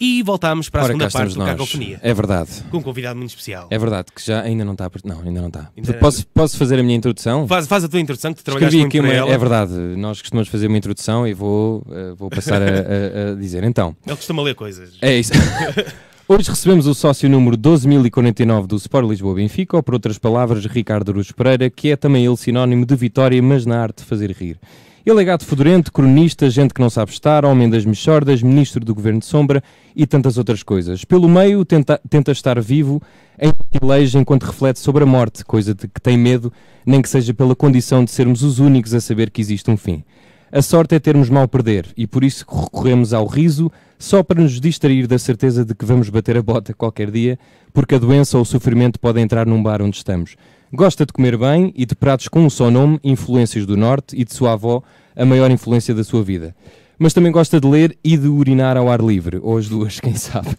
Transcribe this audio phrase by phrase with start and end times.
[0.00, 1.48] E voltámos para a Ora, segunda parte do nós.
[1.50, 2.50] Cacofonia, É verdade.
[2.70, 3.66] com um convidado muito especial.
[3.70, 4.90] É verdade que já ainda não está.
[5.04, 5.70] Não, ainda não está.
[5.76, 7.46] Ainda- Posso, posso fazer a minha introdução?
[7.48, 9.12] Faz, faz a tua introdução, que tu trabalhaste muito aqui uma.
[9.12, 9.30] ela.
[9.30, 9.72] É verdade.
[9.72, 13.64] Nós costumamos fazer uma introdução e vou, eh, vou passar a, a- a dizer.
[13.64, 14.90] Então, Ele costuma ler coisas.
[15.00, 15.32] é isso.
[16.28, 21.10] Hoje recebemos o sócio número 12.049 do Sport Lisboa Benfica, ou por outras palavras, Ricardo
[21.12, 24.58] Aruz Pereira, que é também ele sinónimo de vitória, mas na arte de fazer rir.
[25.06, 29.20] Ele é fedorento, cronista, gente que não sabe estar, homem das mexordas, ministro do governo
[29.20, 29.62] de sombra
[29.94, 31.04] e tantas outras coisas.
[31.04, 33.00] Pelo meio, tenta, tenta estar vivo
[33.38, 36.52] em privilégio enquanto reflete sobre a morte, coisa de que tem medo,
[36.84, 40.02] nem que seja pela condição de sermos os únicos a saber que existe um fim.
[40.50, 43.70] A sorte é termos mal perder e por isso recorremos ao riso
[44.00, 47.38] só para nos distrair da certeza de que vamos bater a bota qualquer dia,
[47.72, 50.34] porque a doença ou o sofrimento podem entrar num bar onde estamos.
[50.76, 54.26] Gosta de comer bem e de pratos com um só nome, influências do Norte e
[54.26, 54.82] de sua avó,
[55.16, 56.54] a maior influência da sua vida.
[56.98, 60.14] Mas também gosta de ler e de urinar ao ar livre, ou as duas, quem
[60.14, 60.50] sabe.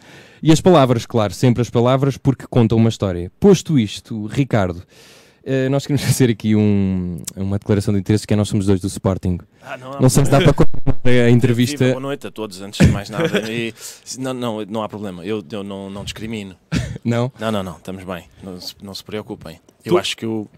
[0.42, 3.31] E as palavras, claro, sempre as palavras, porque contam uma história.
[3.39, 4.81] Posto isto, Ricardo,
[5.45, 8.81] eh, nós queremos fazer aqui um- uma declaração de interesse que é nós somos dois
[8.81, 9.38] do Sporting.
[9.61, 11.88] Ah, não, há Não sei se dá para continuar a Viva, entrevista.
[11.89, 13.27] boa noite a todos, antes de mais nada.
[13.52, 13.72] E,
[14.17, 16.55] não, não, não há problema, eu, eu não, não discrimino.
[17.05, 17.31] Não?
[17.39, 19.59] Não, não, não, estamos bem, não não se preocupem.
[19.86, 20.50] Eu Tu- acho que eu.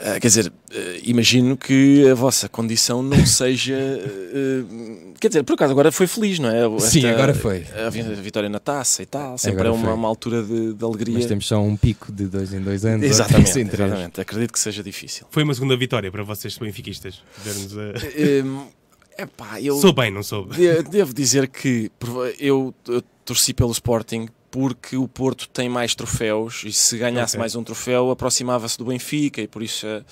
[0.00, 3.76] ah, quer dizer, ah, imagino que a vossa condição não seja.
[3.76, 6.80] ah, quer dizer, por acaso agora foi feliz, não é?
[6.80, 7.64] Sim, agora foi.
[7.86, 10.74] A, vi- a vitória na taça e tal, sempre Agora é uma, uma altura de,
[10.74, 11.14] de alegria.
[11.14, 13.04] Mas temos só um pico de dois em dois anos.
[13.04, 15.26] Exatamente, exatamente, acredito que seja difícil.
[15.30, 17.20] Foi uma segunda vitória para vocês benfiquistas.
[17.44, 18.44] Vermos a...
[18.44, 18.66] Hum,
[19.18, 19.76] epá, eu.
[19.80, 20.54] Sou bem, não soube.
[20.54, 21.90] De- Devo dizer que
[22.38, 27.40] eu, eu torci pelo Sporting porque o Porto tem mais troféus e se ganhasse Ok.
[27.40, 30.02] mais um troféu aproximava-se do Benfica e por isso eh,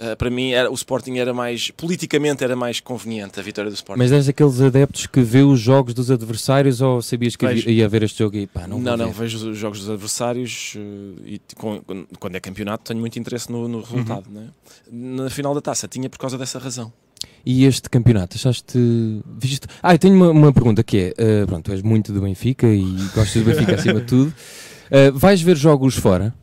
[0.00, 3.74] eh, para mim era, o Sporting era mais politicamente era mais conveniente a vitória do
[3.74, 3.98] Sporting.
[3.98, 7.68] Mas és daqueles adeptos que vê os jogos dos adversários ou sabias que Vejo.
[7.68, 9.20] ia haver este jogo e pá, não não, não, ver.
[9.24, 10.80] vejo os jogos dos adversários eh,
[11.26, 11.82] e com-
[12.18, 14.24] quando- é campeonato tenho muito interesse no, no resultado.
[14.30, 14.48] né?
[14.90, 16.92] Na final da taça tinha por causa dessa razão.
[17.44, 18.78] E este campeonato, achaste.
[19.38, 19.66] Viste...
[19.82, 22.66] Ah, eu tenho uma, uma pergunta que é: eh, pronto, tu és muito do Benfica
[22.66, 24.34] e gostas do Benfica acima de tudo.
[24.94, 26.34] Eh, vais ver jogos fora?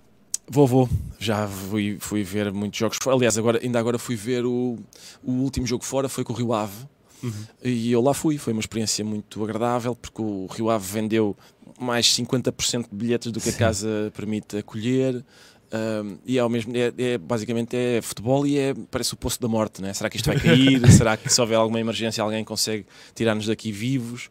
[0.50, 0.90] Vou, vou.
[1.20, 3.16] Já fui, fui ver muitos jogos fora.
[3.16, 4.80] Aliás, agora, ainda agora fui ver o,
[5.24, 6.88] o último jogo fora, foi com o Rio Ave.
[7.22, 7.32] Uhum.
[7.64, 8.40] E eu lá fui.
[8.40, 11.38] Foi uma experiência muito agradável, porque o Rio Ave vendeu
[11.80, 13.58] mais 50% de bilhetes do que a Sim.
[13.60, 15.24] casa permite acolher.
[15.72, 19.48] Ahm, e ao mesmo é, é- basicamente é futebol e é parece o poço da
[19.48, 19.94] morte, né?
[19.94, 20.92] Será que isto vai cair?
[20.92, 24.30] Será que se houver alguma emergência alguém consegue tirar-nos daqui vivos?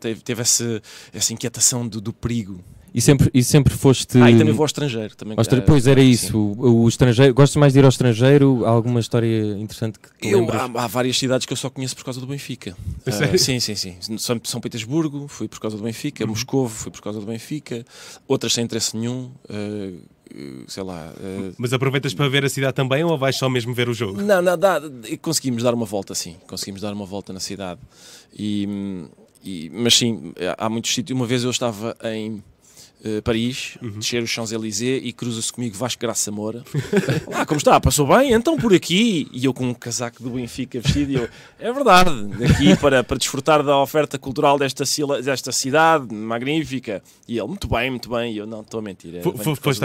[0.00, 2.62] Teve, teve essa, essa inquietação do, do perigo.
[2.94, 4.16] E sempre, e sempre foste.
[4.18, 5.14] Ah, e também vou ao estrangeiro.
[5.14, 7.34] Também, ao estra- ah, Pois era isso, o, o estrangeiro.
[7.34, 8.64] Gostas mais de ir ao estrangeiro?
[8.64, 12.02] Há alguma história interessante que Eu, há, há várias cidades que eu só conheço por
[12.04, 12.74] causa do Benfica.
[13.04, 13.38] Sério?
[13.38, 13.94] sim, sim, sim.
[14.18, 16.24] São, São Petersburgo, fui por causa do Benfica.
[16.24, 16.30] Uhum.
[16.30, 17.84] Moscovo, fui por causa do Benfica.
[18.26, 19.30] Outras sem interesse nenhum.
[19.50, 19.92] ah,
[20.66, 21.12] sei lá.
[21.16, 24.20] ah, Mas aproveitas para ver a cidade também ou vais só mesmo ver o jogo?
[24.22, 24.80] não, não, dá,
[25.22, 26.36] conseguimos dar uma volta, sim.
[26.46, 27.80] Conseguimos dar uma volta na cidade.
[28.36, 28.68] E,
[29.44, 31.16] e- mas sim, há muitos sítios.
[31.18, 32.42] Uma vez eu estava em
[33.04, 33.98] eh, Paris, Uhum.
[33.98, 36.64] descer os Champs-Élysées e cruza-se comigo Vasco Graça Moura.
[37.32, 37.80] ah, como está?
[37.80, 38.32] Passou bem?
[38.32, 39.28] Então por aqui.
[39.32, 41.12] E eu com um casaco do Benfica vestido.
[41.12, 41.28] E eu,
[41.58, 42.10] é verdade,
[42.44, 47.02] aqui para, para desfrutar da oferta cultural desta, cila- desta cidade magnífica.
[47.26, 48.32] E ele, muito bem, muito bem.
[48.32, 49.14] E eu, não, estou a mentir.
[49.16, 49.84] é, Foste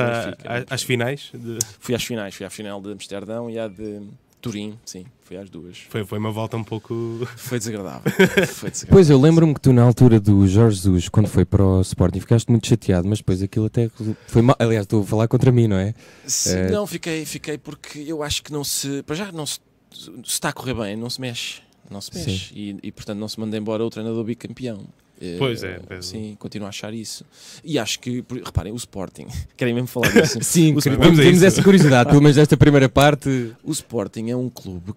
[0.69, 1.29] às finais?
[1.33, 4.01] de- Fui às finais, fui à final de Amsterdão e à de
[4.43, 5.77] Turim, sim, fui às duas.
[5.89, 6.93] Foi, foi uma volta um pouco.
[7.37, 8.01] Foi desagradável.
[8.11, 8.87] Foi desagradável.
[8.89, 12.19] Pois eu lembro-me que tu, na altura do Jorge Jesus, quando foi para o Sporting,
[12.19, 13.89] ficaste muito chateado, mas depois aquilo até
[14.27, 14.57] foi mal.
[14.59, 15.93] Aliás, estou a falar contra mim, não é?
[16.27, 19.01] Sim, Eh, Não, fiquei, fiquei porque eu acho que não se.
[19.03, 19.59] Para já, não se,
[19.93, 21.61] se está a correr bem, não se mexe.
[21.89, 22.53] Não se mexe.
[22.53, 24.81] E, e, portanto não se manda embora o treinador bicampeão.
[25.21, 26.01] Eh, Pois é, pois é.
[26.01, 27.23] Sim, continuo a achar isso.
[27.63, 30.39] E acho que, reparem, o Sporting, querem mesmo falar disso?
[30.43, 31.45] Sim, temos isso.
[31.45, 33.53] essa curiosidade, pelo menos desta primeira parte.
[33.63, 34.93] O Sporting é um clube,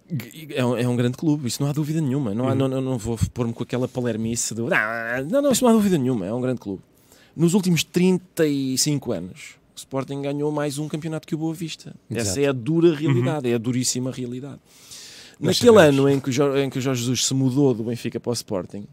[0.53, 2.33] é um, é um grande clube, isso não há dúvida nenhuma.
[2.33, 2.55] Não, há, Uhum.
[2.57, 4.73] não, não, não vou pôr-me com aquela palermice do.
[4.73, 6.81] "Ah, Não, não, isso não há dúvida nenhuma, é um grande clube.
[7.35, 11.95] Nos últimos 35 anos, o Sporting ganhou mais um campeonato que o Boa Vista.
[12.09, 12.39] Essa Exato.
[12.39, 14.59] é a dura realidade, é a duríssima realidade.
[15.39, 15.99] Nós Naquele sabemos.
[15.99, 18.31] ano em que, o Jo- em que o Jorge Jesus se mudou do Benfica para
[18.31, 18.85] o Sporting,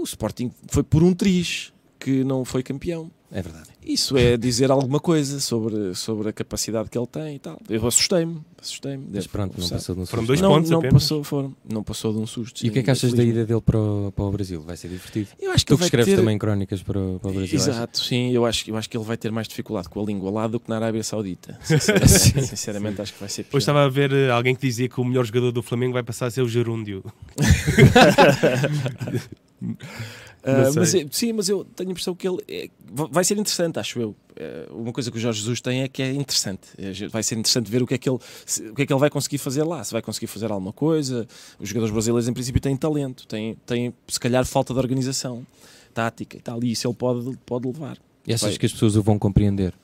[0.00, 3.10] o Sporting foi por um triz que não foi campeão.
[3.30, 3.68] É verdade.
[3.84, 7.60] Isso é dizer alguma coisa sobre, sobre a capacidade que ele tem e tal.
[7.68, 9.06] Eu assustei-me, assustei-me.
[9.12, 10.26] Mas pronto, não passou de um Foram susto.
[10.28, 11.02] dois não, pontos não apenas.
[11.02, 12.64] passou, foram, não passou de um susto.
[12.64, 14.62] E o que é que achas da ida dele para o, para o Brasil?
[14.62, 15.28] Vai ser divertido.
[15.38, 16.16] Eu acho que Tu que escreves ter...
[16.16, 17.58] também crónicas para o, para o Brasil.
[17.58, 20.30] Exato, sim, eu acho, eu acho que ele vai ter mais dificuldade com a língua
[20.30, 21.58] lá do que na Arábia Saudita.
[21.62, 23.56] Sinceramente, sinceramente acho que vai ser pior.
[23.58, 26.02] Hoje estava a ver eh, alguém que dizia que o melhor jogador do Flamengo vai
[26.02, 27.04] passar a ser o Gerúndio.
[30.42, 31.04] Ah, sei.
[31.04, 34.00] mas, sim, mas eu tenho a impressão que ele é- va- vai ser interessante, acho
[34.00, 34.14] eu.
[34.36, 36.60] É, uma coisa que o Jorge Jesus tem é que é interessante.
[36.78, 38.18] É, vai ser interessante ver o que, é que ele,
[38.70, 39.82] o que é que ele vai conseguir fazer lá.
[39.82, 41.26] Se vai conseguir fazer alguma coisa.
[41.58, 45.44] Os jogadores brasileiros, em princípio, têm talento, têm, têm se calhar, falta de organização
[45.92, 46.62] tática e tal.
[46.62, 47.98] E isso ele pode, pode levar.
[48.26, 48.58] E achas Vai.
[48.58, 49.74] que as pessoas o vão compreender?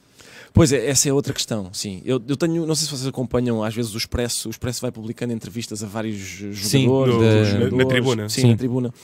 [0.57, 2.01] Pois é, essa é outra questão, sim.
[2.05, 4.93] Eu, eu tenho, não sei se vocês acompanham, às vezes o Expresso, o Expresso vai
[4.93, 6.17] publicando entrevistas a vários
[6.57, 7.15] Sim, jogadores,
[7.53, 8.29] da- outros na- tribuna.
[8.29, 8.51] Sim, Sim.
[8.53, 8.95] na tribuna.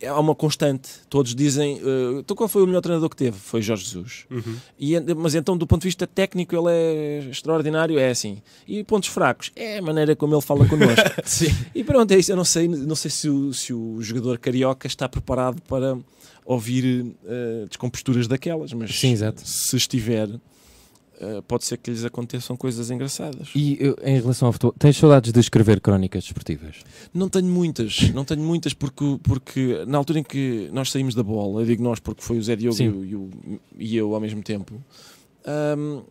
[0.00, 0.90] É há uma constante.
[1.08, 3.38] Todos dizem, eh, então qual foi o melhor treinador que teve?
[3.38, 4.26] Foi Jorge Jesus.
[4.28, 4.56] Uhum.
[4.76, 8.42] E, en- mas então, do ponto de vista técnico, ele é extraordinário, é assim.
[8.66, 9.52] E pontos fracos?
[9.54, 11.04] É a maneira como ele fala connosco.
[11.24, 11.54] Sim.
[11.72, 12.32] E pronto, é isso.
[12.32, 15.96] Eu não sei, não sei se, o, se o jogador carioca está preparado para
[16.44, 20.28] ouvir eh, descomposturas daquelas, mas Sim, se estiver,
[21.20, 23.48] eh, pode ser que lhes aconteçam coisas engraçadas.
[23.54, 26.76] E eu, em relação ao futebol, tens saudades de escrever crónicas desportivas?
[27.12, 31.22] Não tenho muitas, não tenho muitas porque, porque na altura em que nós saímos da
[31.22, 33.30] bola, eu digo nós porque foi o Zé Diogo e, o-
[33.78, 34.74] e eu ao mesmo tempo,
[35.78, 36.02] hum,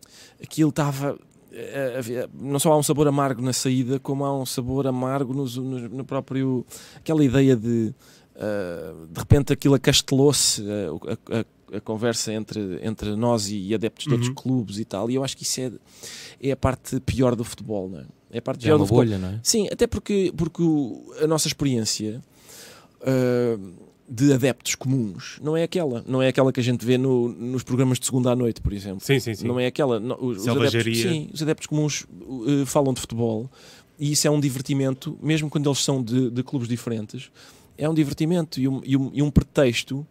[0.42, 1.18] aquilo estava.
[1.52, 5.44] eh, Não só há um sabor amargo na saída, como há um sabor amargo no,
[5.46, 6.64] no- no próprio.
[6.96, 7.94] aquela ideia de.
[8.36, 14.12] ah, de repente aquilo acastelou-se, a, a- a conversa entre, entre nós e adeptos de
[14.12, 14.34] outros Uhum.
[14.34, 15.70] clubes e tal, e eu acho que isso é,
[16.42, 18.04] é a parte pior do futebol, não é?
[18.30, 19.04] É a parte Já é pior uma do futebol.
[19.04, 19.40] bolha, não é?
[19.42, 22.22] Sim, até porque, porque o- a nossa experiência
[23.02, 23.58] ah,
[24.08, 26.04] de adeptos comuns não é aquela.
[26.06, 28.72] Não é aquela que a gente vê no- nos programas de segunda à noite, por
[28.72, 29.04] exemplo.
[29.04, 29.46] Sim, sim, sim.
[29.48, 29.98] Não é aquela.
[29.98, 33.50] não, os, os adeptos, sim, os adeptos comuns uh, falam de futebol
[33.98, 37.30] e isso é um divertimento, mesmo quando eles são de, de clubes diferentes,
[37.76, 40.06] é um divertimento e um, e um- e um pretexto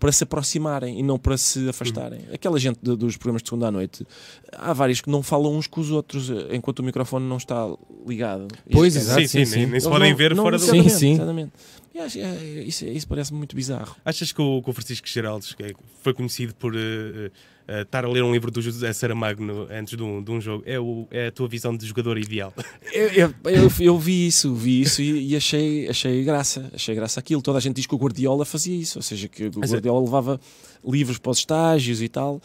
[0.00, 2.22] para se aproximarem e não para se afastarem.
[2.32, 4.04] Aquela gente de- dos programas de segunda à noite,
[4.52, 7.68] há vários que não falam uns com os outros eh, enquanto o microfone não está
[8.06, 8.48] ligado.
[8.72, 9.20] Pois, Isso, exato.
[9.20, 9.70] sim, sim, sim, nem, sim.
[9.72, 10.64] nem se podem não- ver não- fora do.
[10.64, 11.12] Sim, sim.
[11.12, 11.52] Exatamente.
[11.94, 13.94] E acho- é- isso, isso parece muito bizarro.
[14.04, 15.72] Achas que o, que o Francisco Geraldes que é-
[16.02, 17.30] foi conhecido por eh, eh,
[17.70, 20.40] eh, estar a ler um livro do José Saramago no- antes de um, de um
[20.40, 20.62] jogo?
[20.66, 22.52] É, o, é a tua visão de jogador ideal?
[22.92, 27.20] Eu, eu- eu- eu vi isso, vi isso e, e achei, achei graça, achei graça
[27.20, 27.40] aquilo.
[27.40, 30.00] Toda a gente diz que o Guardiola fazia isso, ou seja, que o é- Guardiola
[30.04, 30.40] levava
[30.84, 32.40] livros para os estágios e tal,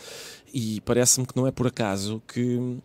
[0.54, 2.77] e parece-me que não é por acaso que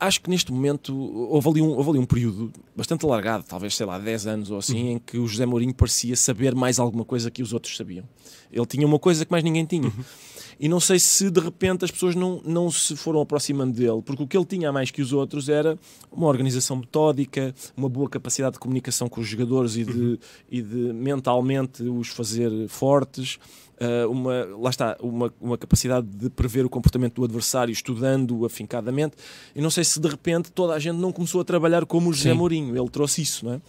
[0.00, 0.94] acho que neste momento
[1.30, 4.58] houve ali um, houve ali um período bastante alargado, talvez sei lá, 10 anos ou
[4.58, 8.04] assim, em que o José Mourinho parecia saber mais alguma coisa que os outros sabiam.
[8.52, 9.90] Ele tinha uma coisa que mais ninguém tinha.
[10.58, 14.22] E não sei se de repente as pessoas não, não se foram aproximando dele, porque
[14.22, 15.78] o que ele tinha a mais que os outros era
[16.10, 20.18] uma organização metódica, uma boa capacidade de comunicação com os jogadores e de,
[20.50, 23.38] e de mentalmente os fazer fortes.
[23.80, 29.16] ah, uma, lá está, uma, uma capacidade de prever o comportamento do adversário, estudando-o afincadamente.
[29.54, 32.12] E não sei se de repente toda a gente não começou a trabalhar como o
[32.12, 32.36] José Sim.
[32.36, 33.60] Mourinho, ele trouxe isso, não é?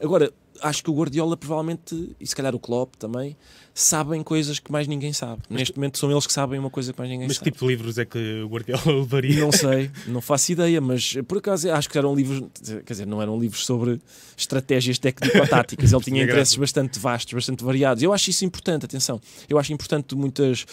[0.00, 3.36] Agora, acho que o Guardiola provavelmente, e se calhar o Klopp também,
[3.74, 5.42] sabem coisas que mais ninguém sabe.
[5.50, 7.50] Neste momento são eles que sabem uma coisa que mais ninguém Mas que sabe.
[7.50, 9.40] tipo de livros é que o Guardiola levaria?
[9.40, 12.44] Não sei, não faço ideia, mas por acaso acho que eram livros,
[12.86, 14.00] quer dizer, não eram livros sobre
[14.36, 15.90] estratégias técnico-táticas.
[15.92, 18.02] Ele tinha interesses bastante vastos, bastante variados.
[18.02, 19.20] Eu acho isso importante, atenção.
[19.48, 20.64] Eu acho importante muitas.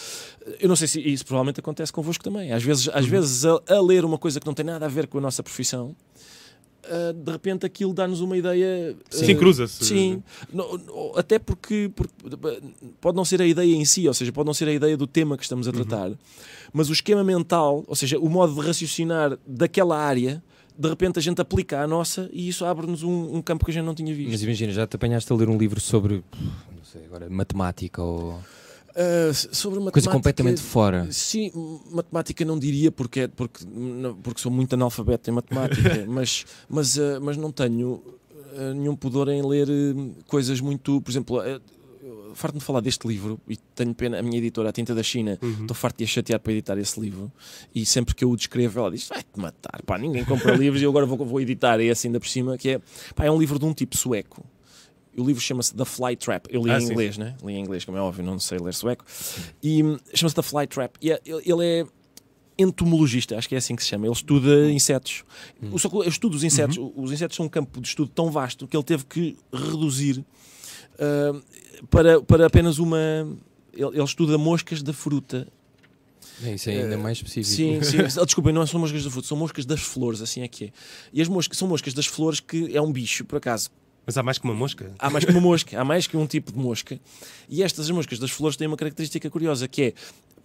[0.60, 2.52] Eu não sei se isso provavelmente acontece convosco também.
[2.52, 5.08] Às vezes, às vezes a, a ler uma coisa que não tem nada a ver
[5.08, 5.96] com a nossa profissão.
[6.86, 8.96] Ah, de repente aquilo dá-nos uma ideia.
[9.10, 9.86] Sim, ah, cruza-se.
[9.86, 12.14] Sim, No- no- até porque, porque
[13.00, 15.08] pode não ser a ideia em si, ou seja, pode não ser a ideia do
[15.08, 16.12] tema que estamos a tratar,
[16.74, 20.44] mas o esquema mental, ou seja, o modo de raciocinar daquela área,
[20.78, 23.74] de repente a gente aplica à nossa e isso abre-nos um, um campo que a
[23.74, 24.32] gente não tinha visto.
[24.32, 26.24] Mas imagina, já te apanhaste a ler um livro sobre,
[26.76, 28.40] não sei, agora, matemática ou
[28.96, 31.08] Ah, sobre matemática, coisa completamente fora.
[31.12, 31.52] Sim,
[31.92, 33.66] matemática não diria porque, é- porque,
[34.24, 38.02] porque sou muito analfabeto em matemática, mas, mas, ah, mas não tenho
[38.58, 39.68] ah, nenhum pudor em ler
[40.28, 41.02] coisas muito.
[41.02, 41.38] Por exemplo,
[42.34, 45.38] farto-me de falar deste livro e tenho pena, a minha editora, A Tinta da China,
[45.42, 45.62] Uhum.
[45.62, 47.30] estou farto de a chatear para editar esse livro
[47.76, 50.86] e sempre que eu o descrevo ela diz vai-te matar, pá, ninguém compra livros e
[50.86, 52.82] eu agora vou, vou editar esse ainda por cima que é,
[53.16, 54.46] pá, é um livro de um tipo sueco
[55.18, 56.92] o livro chama-se The Fly Trap eu li Ah, em sim.
[56.92, 57.36] inglês, né?
[57.44, 59.04] li em inglês como é óbvio, não sei ler sueco
[59.62, 61.86] e hum, chama-se The Fly Trap e é- ele é
[62.58, 65.24] entomologista, acho que é assim que se chama ele estuda insetos
[65.60, 68.76] que eu estudo os insetos, os insetos são um campo de estudo tão vasto que
[68.78, 70.24] ele teve que reduzir
[71.00, 71.42] ah,
[71.90, 72.98] para, para apenas uma
[73.74, 75.48] ele, ele estuda moscas da fruta
[76.44, 77.56] É, isso é ainda mais específico.
[77.56, 77.98] Sim, sim.
[78.22, 80.72] Ah, Desculpem, não são moscas da fruta, são moscas das flores, assim é que é.
[81.14, 83.70] E as moscas são moscas das flores que é um bicho, por acaso.
[84.06, 84.92] Mas há mais que uma mosca?
[84.98, 87.00] Há mais que uma mosca, há mais que um tipo de mosca.
[87.48, 89.94] E estas as moscas das flores têm uma característica curiosa, que é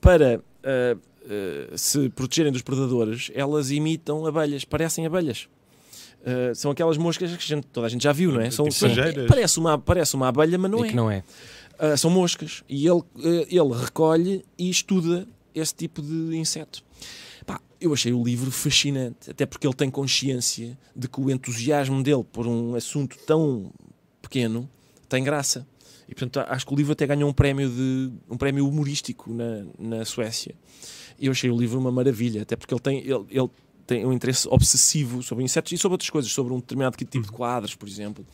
[0.01, 5.49] para ah, ah, se protegerem dos predadores, elas imitam abelhas, parecem abelhas.
[6.25, 8.51] Ah, são aquelas moscas que a gente- toda a gente já viu, não é?
[8.51, 9.27] São, Tipo são- sujeiras.
[9.27, 10.91] parece, uma, parece uma abelha, mas não é é.
[10.91, 11.25] que não é.
[11.97, 12.63] São moscas.
[12.69, 13.03] E ele,
[13.51, 16.83] ele recolhe e estuda esse tipo de inseto.
[17.47, 22.03] Pá, eu achei o livro fascinante, até porque ele tem consciência de que o entusiasmo
[22.03, 23.73] dele por um assunto tão
[24.21, 24.69] pequeno
[25.09, 25.67] tem graça.
[26.09, 29.65] E portanto acho que o livro até ganhou um prémio, de, um prémio humorístico na,
[29.79, 30.55] na Suécia.
[31.19, 33.51] E eu achei o livro uma maravilha, até porque ele tem, ele, ele
[33.87, 37.31] tem um interesse obsessivo sobre insetos e sobre outras coisas, sobre um determinado tipo de
[37.31, 38.27] quadros, por exemplo.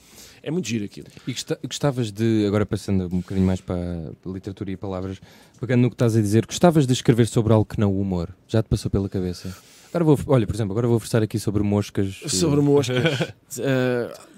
[0.42, 1.06] É muito giro aquilo.
[1.26, 5.20] E gosta- gostavas de, agora passando um bocadinho mais para a literatura e palavras,
[5.60, 8.34] pegando no que estás a dizer, gostavas de escrever sobre algo que não o humor?
[8.48, 9.54] Já te passou pela cabeça?
[9.94, 12.20] Agora vou, olha, por exemplo, agora vou versar aqui sobre moscas.
[12.26, 13.32] Sobre moscas.
[13.60, 14.12] Ah,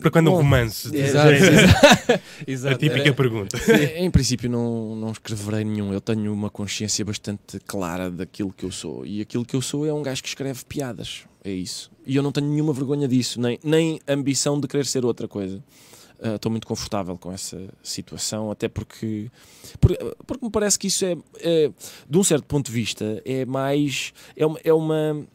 [0.00, 0.94] Para quando um bom, romance?
[0.96, 2.12] Exato, Já é exato.
[2.46, 3.58] A Exato, típica era- pergunta.
[3.96, 5.92] Em princípio não, não escreverei nenhum.
[5.92, 9.04] Eu tenho uma consciência bastante clara daquilo que eu sou.
[9.04, 11.24] E aquilo que eu sou é um gajo que escreve piadas.
[11.42, 11.90] É isso.
[12.08, 15.62] E eu não tenho nenhuma vergonha disso, nem, nem ambição de querer ser outra coisa.
[16.20, 19.30] Ah, Estou muito confortável com essa situação, até porque,
[19.78, 19.96] por-
[20.26, 21.70] porque me parece que isso é, é,
[22.08, 24.12] de um certo ponto de vista, é mais.
[24.34, 25.26] É uma, é uma,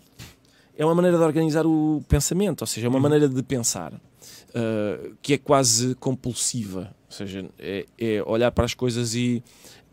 [0.75, 5.15] é uma maneira de organizar o pensamento, ou seja, é uma maneira de pensar uh,
[5.22, 6.94] que é quase compulsiva.
[7.08, 9.44] Ou seja, é, é olhar para as coisas e,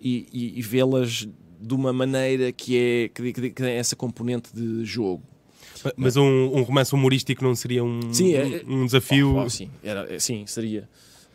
[0.00, 1.28] e, e- e vê-las
[1.60, 5.22] de uma maneira que, é, que, que- que tem essa componente de jogo.
[5.96, 6.22] Mas um,
[6.56, 9.34] um romance humorístico não seria um, Sim, é- um desafio?
[9.36, 10.88] Oh, oh, sim, era, é, sim, seria.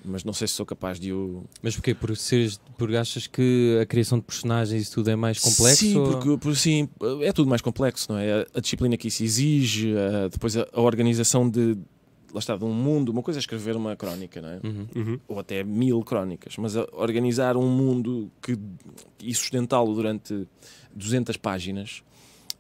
[0.08, 1.44] Mas não sei se sou capaz de o.
[1.64, 1.96] Mas porquê?
[1.96, 5.78] Por, seres, por achas que a criação de personagens e tudo é mais complexo?
[5.78, 6.88] Sim, ou- porque, porque, sim,
[7.22, 8.42] é tudo mais complexo, não é?
[8.42, 11.76] A, a disciplina que isso exige, a- depois a, a organização de,
[12.32, 13.10] lá está, de um mundo.
[13.10, 14.60] Uma coisa é escrever uma crónica, não é?
[14.64, 14.88] Uhum.
[14.96, 15.20] Uhum.
[15.28, 18.56] ou até mil crónicas, mas a organizar um mundo que,
[19.24, 20.48] e sustentá-lo durante
[20.96, 22.04] 200 páginas,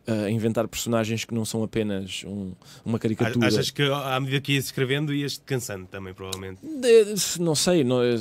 [0.07, 2.51] a inventar personagens que não são apenas um-
[2.85, 3.47] uma caricatura.
[3.47, 6.59] Achas que à medida que ias escrevendo ias cansando também, provavelmente?
[6.63, 8.15] De- não sei, não, é-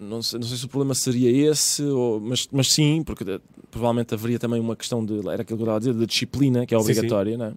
[0.00, 3.40] não sei, não sei se o problema seria esse, ou- mas, mas sim, porque eh,
[3.70, 6.64] provavelmente haveria também uma questão de, era aquilo que eu estava a dizer, de disciplina,
[6.66, 6.90] que é Sim, sim.
[6.92, 7.52] obrigatória, não é?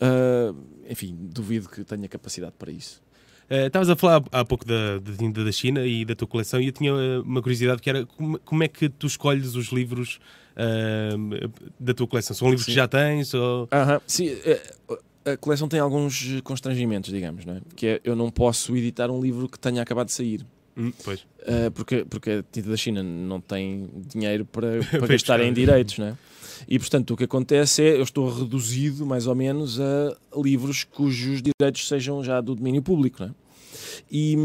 [0.00, 0.54] Ah,
[0.90, 3.02] enfim, duvido que tenha capacidade para isso.
[3.48, 6.72] Eh, Estavas a falar há pouco da, da China e da tua coleção e eu
[6.72, 10.18] tinha eh, uma curiosidade que era como, como é que tu escolhes os livros
[10.56, 12.34] ah, da tua coleção?
[12.34, 12.72] São livros Sim.
[12.72, 13.34] que já tens?
[13.34, 13.68] Ou...
[13.72, 14.60] Aham, Sim, eh,
[15.24, 17.60] a coleção tem alguns constrangimentos, digamos, não é?
[17.74, 20.44] Que é, eu não posso editar um livro que tenha acabado de sair.
[20.76, 21.20] Hum, pois.
[21.20, 25.98] Uh, porque, porque a tinta da China não tem dinheiro para, para gastar em direitos,
[25.98, 26.16] né?
[26.68, 31.42] E portanto o que acontece é eu estou reduzido mais ou menos a livros cujos
[31.42, 33.32] direitos sejam já do domínio público, né?
[34.10, 34.36] E,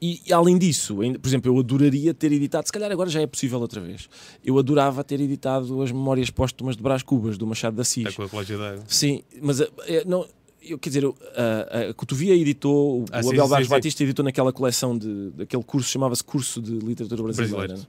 [0.00, 3.26] e, e além disso, por exemplo, eu adoraria ter editado, se calhar agora já é
[3.26, 4.08] possível outra vez,
[4.44, 8.06] eu adorava ter editado as Memórias Póstumas de Brás Cubas, do Machado de Assis.
[8.08, 8.84] Está com a d'água.
[8.86, 10.26] Sim, mas é, não,
[10.62, 13.68] eu, quer dizer, a, a Cotovia editou, o Ah, o Abel Barros.
[13.68, 17.76] Batista editou naquela coleção de, daquele curso, chamava-se Curso de Literatura Brasileira.
[17.76, 17.82] Né?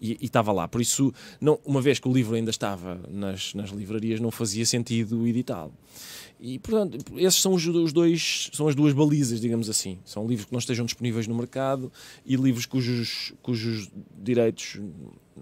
[0.00, 0.66] E e estava lá.
[0.66, 4.66] Por isso, não, uma vez que o livro ainda estava nas, nas livrarias, não fazia
[4.66, 5.72] sentido editá-lo.
[6.44, 10.00] E, portanto, esses são os, os dois, são as duas balizas, digamos assim.
[10.04, 11.92] São livros que não estejam disponíveis no mercado
[12.26, 13.88] e livros cujos, cujos
[14.20, 14.80] direitos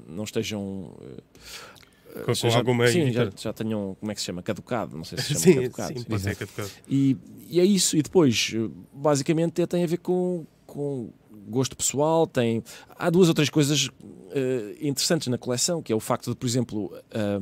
[0.06, 2.86] não estejam eh, Com, com seja- alguma.
[2.88, 4.42] sim, já, já tenham, como é que se chama?
[4.42, 5.98] Caducado, não sei se se chama Sim, caducado.
[5.98, 6.70] sim, pode ser caducado.
[6.86, 7.16] E,
[7.48, 7.96] e é isso.
[7.96, 11.08] E depois, eh, basicamente, tem a ver com, com
[11.48, 12.26] gosto pessoal.
[12.26, 12.62] Tem...
[12.90, 13.88] Há duas ou três coisas
[14.32, 17.40] eh, interessantes na coleção, que é o facto de, por exemplo, eh,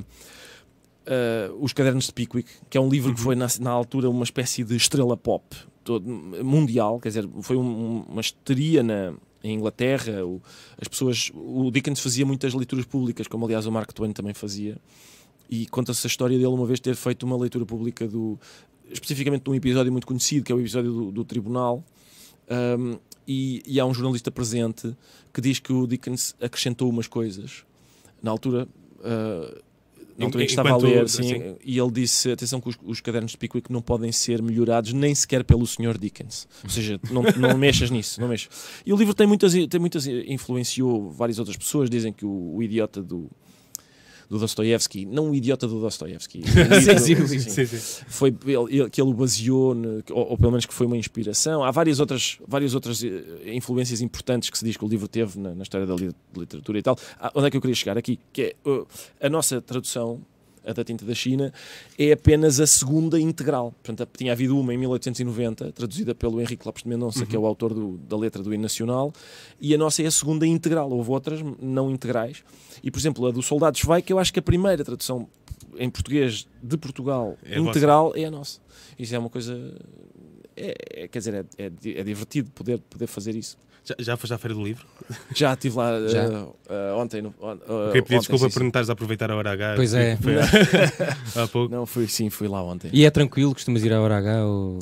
[1.09, 4.25] eh, Os Cadernos de Pickwick, que é um livro que foi, na, na altura, uma
[4.25, 6.07] espécie de estrela pop todo,
[6.45, 7.01] mundial.
[7.01, 10.25] Quer dizer, foi um- uma histeria na, em Inglaterra.
[10.25, 10.41] O,
[10.81, 11.31] as pessoas...
[11.35, 14.77] O Dickens fazia muitas leituras públicas, como, aliás, o Mark Twain também fazia.
[15.51, 18.39] E conta-se a história dele uma vez ter feito uma leitura pública do
[18.91, 21.83] especificamente de um episódio muito conhecido, que é o episódio do, do Tribunal.
[22.79, 24.97] Um, e, e há um jornalista presente
[25.33, 27.65] que diz que o Dickens acrescentou umas coisas
[28.23, 28.67] na altura.
[29.01, 29.68] uh,
[30.19, 31.57] em que estava a ler, sim, sim.
[31.65, 35.15] e ele disse: atenção, que os, os cadernos de Pickwick não podem ser melhorados nem
[35.15, 35.97] sequer pelo Sr.
[35.99, 36.49] Dickens.
[36.65, 38.49] Ou seja, não, não mexas nisso, não mexas.
[38.85, 41.89] E o livro tem muitas, tem muitas, influenciou várias outras pessoas.
[41.89, 43.31] Dizem que o, o idiota do,
[44.29, 46.43] do Dostoevsky, não o idiota do Dostoevsky,
[48.09, 51.65] foi ele, que ele o baseou, ne- ou, ou pelo menos que foi uma inspiração.
[51.65, 55.39] Há várias outras, várias outras eh, influências importantes que se diz que o livro teve
[55.39, 56.99] na, na história da li- literatura e tal.
[57.19, 58.19] Ah, onde é que eu queria chegar aqui?
[58.33, 58.87] Que é uh,
[59.21, 60.21] a nossa tradução,
[60.69, 61.53] a da tinta da China,
[61.99, 63.73] é apenas a segunda integral.
[63.83, 67.47] Portanto, tinha havido uma em 1890, traduzida pelo Henrique Lopes de Mendonça, que é o
[67.47, 69.13] autor do- da letra do hino nacional,
[69.61, 70.91] e a nossa é a segunda integral.
[70.91, 72.43] Houve outras não integrais.
[72.83, 75.29] E, por exemplo, a do Soldado Schweik, eu acho que a primeira tradução
[75.79, 78.61] em português de Portugal É integral é a nossa.
[78.99, 79.75] Isso é uma coisa.
[80.57, 81.67] é, é- quer dizer, é, é
[82.01, 83.57] é divertido poder, poder fazer isso.
[83.89, 84.85] Já, já foste à Feira do Livro?
[85.35, 86.29] Já estive lá uh, Já?
[86.29, 87.23] uh, ontem.
[87.23, 89.53] No, on- uh, Queria pedir ontem, desculpa sim, por não estares a aproveitar a hora
[89.53, 89.73] H.
[89.77, 90.17] Pois é.
[90.17, 90.45] Foi há,
[91.45, 91.73] há pouco.
[91.75, 92.91] Não, fui, sim, fui lá ontem.
[92.93, 94.79] E é tranquilo, costumas ir à hora H ou...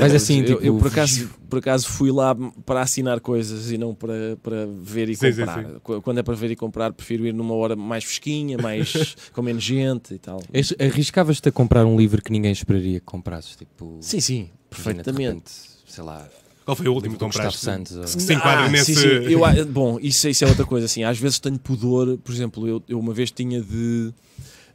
[0.00, 2.34] Mas assim, eu, tipo, eu por, acaso, por acaso fui lá
[2.66, 5.64] para assinar coisas e não para, para ver e Sim, sim, comprar.
[5.80, 9.42] Qu- Quando é para ver e comprar, prefiro ir numa hora mais fresquinha, mais com
[9.42, 10.42] menos gente e tal.
[10.52, 13.56] Arris- Arriscavas-te a comprar um livro que ninguém esperaria que comprasses?
[13.56, 15.26] Tipo, Sim, sim, perfeitamente.
[15.28, 15.50] repente,
[15.86, 16.26] sei lá,
[16.64, 17.64] Qual foi o último que do Gustavo compraste?
[17.64, 17.96] Santos.
[17.96, 18.94] ou- Que se enquadra Ah, nesse.
[18.94, 19.08] sim, sim.
[19.30, 20.86] Eu, bom, isso, isso é outra coisa.
[20.86, 24.12] Assim, às vezes tenho pudor, por exemplo, eu, eu uma vez tinha de.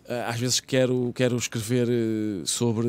[0.08, 2.88] ah, às vezes quero, quero escrever eh, sobre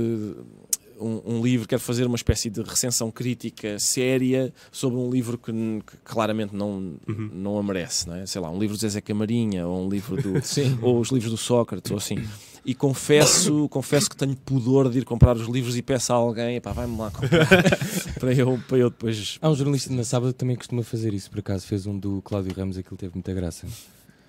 [1.00, 5.50] um, um livro, quero fazer uma espécie de recensão crítica séria sobre um livro que,
[5.50, 7.30] que claramente não, Uhum.
[7.32, 8.26] não a merece, não é?
[8.26, 10.40] Sei lá, um livro do Zezé Camarinha ou um livro do.
[10.44, 10.78] Sim.
[10.82, 12.16] ou os livros do Sócrates, ou assim.
[12.70, 16.54] E confesso, confesso que tenho pudor de ir comprar os livros e peço a alguém,
[16.56, 17.48] epá, vai-me lá comprar
[18.20, 21.28] para, eu, para eu depois Há um jornalista na sábado que também costuma fazer isso,
[21.30, 21.66] por acaso.
[21.66, 23.66] Fez um do Cláudio Ramos, aquilo teve muita graça.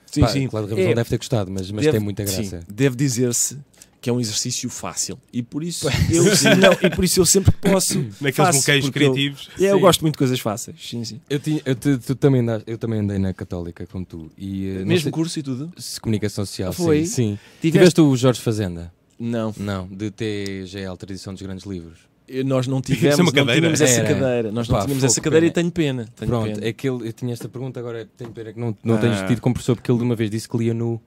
[0.08, 0.48] Sim, Pá, sim.
[0.48, 2.60] Cláudio Ramos É, não deve ter gostado, mas, mas deve- tem muita sim, graça.
[2.68, 3.58] deve dizer-se
[4.02, 5.20] que é um exercício fácil.
[5.32, 6.24] E por isso, eu,
[6.58, 8.00] não, e por isso eu sempre posso.
[8.20, 9.50] Naqueles faço, bloqueios eu- criativos.
[9.60, 9.82] É, eu Sim.
[9.82, 10.76] gosto muito de coisas fáceis.
[10.82, 11.22] Sim, sim.
[11.30, 14.32] Eu, tinha, eu, tu, tu também eu também andei na Católica, como tu.
[14.36, 15.72] E, eh, Mesmo sei- curso e tudo?
[16.02, 17.06] comunicação social, foi?
[17.06, 17.06] sim.
[17.06, 17.40] sim.
[17.62, 17.72] Tiveste?
[17.78, 18.92] Tiveste o Jorge Fazenda?
[19.20, 22.00] Não, Não, de TGL, Tradição dos Grandes Livros.
[22.44, 24.52] nós não tivemos, é uma não tínhamos essa cadeira.
[24.52, 25.52] Nós não Pá, tínhamos essa cadeira pena.
[25.52, 26.10] e tenho pena.
[26.16, 26.66] Tenho Pronto, pena.
[26.68, 28.98] é que ele, eu tinha esta pergunta, agora tenho pena que não, não Ah.
[28.98, 31.00] tens tido como professor, porque ele de uma vez disse que lia nu.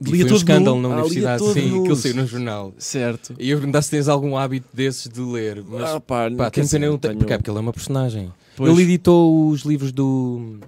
[0.00, 0.88] Lia foi um escândalo nu?
[0.88, 2.74] na Ah, universidade, todo sim, aquilo saiu no jornal.
[2.78, 3.34] Certo.
[3.38, 5.62] E eu perguntar se tens algum hábito desses de ler.
[5.66, 7.16] Mas, ah, pá, pá, pena, eu não tenho...
[7.16, 8.32] porque, é porque ele é uma personagem.
[8.56, 8.70] Pois.
[8.72, 10.58] Ele editou os livros do.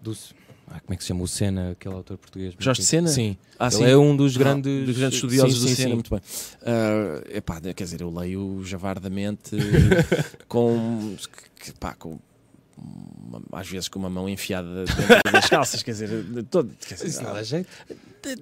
[0.00, 0.12] do
[0.68, 1.22] ah, como é que se chama?
[1.22, 2.54] O Sena, aquele autor português.
[2.58, 3.08] Jorge Sena?
[3.08, 3.36] Sim.
[3.58, 3.84] Ah, ele sim.
[3.84, 4.86] é um dos Ah, grandes.
[4.86, 5.94] dos grandes estudiosos sim, do sim.
[5.94, 6.20] muito bem.
[6.64, 9.56] Ah, epá, quer dizer, eu leio javardamente
[10.48, 11.14] com,
[11.62, 12.18] que- pá, com
[12.76, 16.94] uma- às vezes com uma mão enfiada dentro das calças, quer dizer, de todo, quer
[16.94, 17.68] dizer, Isso não dá ah, jeito.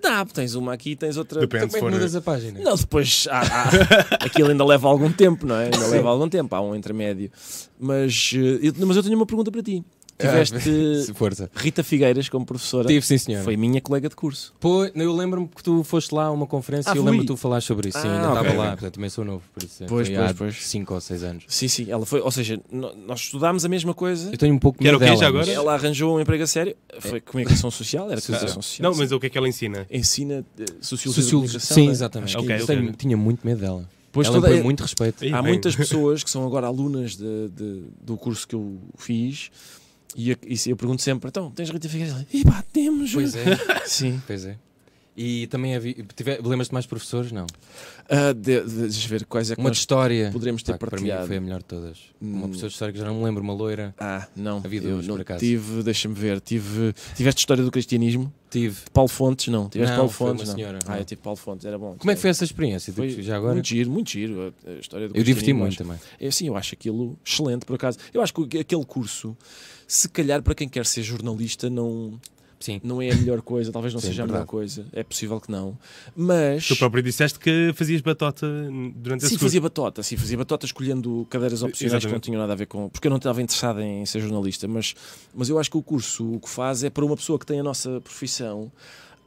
[0.00, 1.40] dá, tens uma aqui, tens outra.
[1.40, 1.68] Depende.
[1.72, 2.60] Que for- mudas a página?
[2.60, 3.70] Não, depois há, há-
[4.24, 5.64] aquilo ainda leva algum tempo, não é?
[5.64, 7.30] Ainda leva algum tempo, há um intermédio.
[7.78, 9.84] Mas, eh, eu, mas eu tenho uma pergunta para ti.
[10.18, 10.60] Tiveste
[11.04, 11.50] Se Força.
[11.54, 12.86] Rita Figueiras como professora?
[12.86, 13.42] Tive, sim, senhor.
[13.44, 14.54] Foi minha colega de curso.
[14.60, 17.36] Pô, eu lembro-me que tu foste lá a uma conferência Ah, e eu lembro-me tu
[17.36, 17.98] falaste sobre isso.
[17.98, 18.70] Sim, Ah, ainda ok, estava lá, ok.
[18.76, 19.84] portanto também sou novo, por isso.
[19.88, 20.66] Pois, foi pois, há pois.
[20.66, 21.44] 5 ou 6 anos.
[21.48, 22.60] Sim, sim, ela foi, ou seja,
[23.06, 24.30] nós estudámos a mesma coisa.
[24.30, 25.50] Eu tenho um pouco Que era medo dela, já agora?
[25.50, 28.90] Ela arranjou um emprego a sério, foi comunicação social, era comunicação social.
[28.90, 29.86] Não, mas o que é que ela ensina?
[29.90, 31.60] Ensina eh, sociologia Sociologia.
[31.60, 31.92] Sim, né?
[31.92, 32.28] exatamente.
[32.28, 32.64] Acho que Ok, é isso.
[32.72, 32.76] ok.
[32.76, 33.88] Tenho- tinha muito medo dela.
[34.12, 35.24] Pois ela toda- muito respeito.
[35.34, 39.50] Há muitas pessoas que são agora alunas de- de- do curso que eu fiz
[40.14, 42.26] e, a- e eu pergunto sempre: então, tens Rita Figueiredo?
[42.32, 43.12] E pá, temos.
[43.12, 43.44] Pois é.
[43.86, 44.22] Sim.
[44.26, 44.56] Pois é.
[45.16, 45.94] E também havia.
[46.42, 47.30] Lembras-te mais professores?
[47.30, 47.46] Não.
[48.08, 50.28] Ah, de, de, deixa ver quais é que Uma de história.
[50.32, 51.26] poderemos ter que para mim partilhado.
[51.28, 51.98] foi a melhor de todas.
[52.20, 52.40] Uma Hum.
[52.48, 53.94] professora de história que já não me lembro, uma loira.
[53.98, 54.58] Ah, não.
[54.64, 55.38] Havia eu duas, não por acaso.
[55.40, 56.92] tive, deixa-me ver, tive.
[57.14, 58.32] Tiveste história do cristianismo?
[58.50, 58.76] Tive.
[58.92, 59.68] Paulo Fontes, não.
[59.68, 60.54] Tiveste Não, Paulo foi Fontes, uma não.
[60.58, 60.98] senhora, Ah, não.
[60.98, 61.94] eu tive Paulo Fontes, era bom.
[61.96, 62.92] Como é que foi essa experiência?
[62.92, 63.54] Foi Tipo, já agora?
[63.54, 64.52] Muito giro, muito giro.
[64.66, 65.96] A, história do Eu diverti muito também.
[66.20, 67.98] É sim, eu acho aquilo excelente, por acaso.
[68.12, 69.36] Eu acho que aquele curso,
[69.86, 72.20] se calhar para quem quer ser jornalista, não,
[72.60, 72.80] Sim.
[72.82, 74.50] não é a melhor coisa, talvez não Sim, seja a melhor verdade.
[74.50, 74.86] coisa.
[74.92, 75.76] É possível que não.
[76.16, 76.66] Mas.
[76.66, 78.46] Tu próprio disseste que fazias batota
[78.96, 82.24] durante Sim, esse fazia batota, sim, fazia batota escolhendo cadeiras opcionais que não Exatamente.
[82.24, 82.88] tinham nada a ver com.
[82.88, 84.94] Porque eu não estava interessado em ser jornalista, mas,
[85.34, 87.60] mas eu acho que o curso o que faz é para uma pessoa que tem
[87.60, 88.70] a nossa profissão.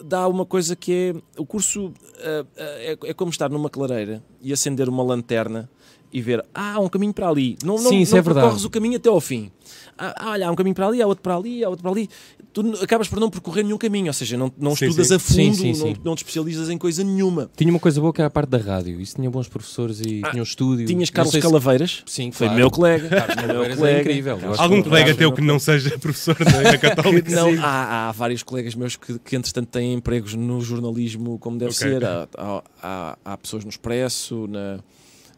[0.03, 1.39] Dá uma coisa que é.
[1.41, 5.69] O curso ah, ah, é, é como estar numa clareira e acender uma lanterna
[6.11, 6.43] e ver.
[6.53, 7.57] Ah, há um caminho para ali.
[7.63, 8.45] Não, não, Sim, isso não é verdade.
[8.45, 9.51] percorres o caminho até ao fim.
[9.97, 11.91] Ah, ah, olha, há um caminho para ali, há outro para ali, há outro para
[11.91, 12.07] ali.
[12.53, 15.15] Tu acabas por não percorrer nenhum caminho, ou seja, não, não Sim, estudas sim.
[15.15, 15.95] a fundo, Sim, sim, não, sim.
[16.03, 17.49] não te especializas em coisa nenhuma.
[17.57, 19.01] Tinha uma coisa boa que era a parte da rádio.
[19.01, 20.85] Isso tinha bons professores e Ah, tinha um estúdio.
[20.85, 22.59] Tinhas Carlos se- Calaveiras, Sim, foi claro.
[22.59, 23.09] meu colega.
[23.09, 24.01] Carlos meu Calaveiras é colega.
[24.01, 24.39] incrível.
[24.41, 27.31] Eu acho Algum colega teu que não seja professor da, Católica?
[27.35, 31.71] Não, há, há vários colegas meus que, que entretanto têm empregos no jornalismo como deve
[31.71, 31.87] Ok.
[31.89, 32.05] ser.
[32.05, 34.79] Há, há, há- há pessoas no Expresso, na,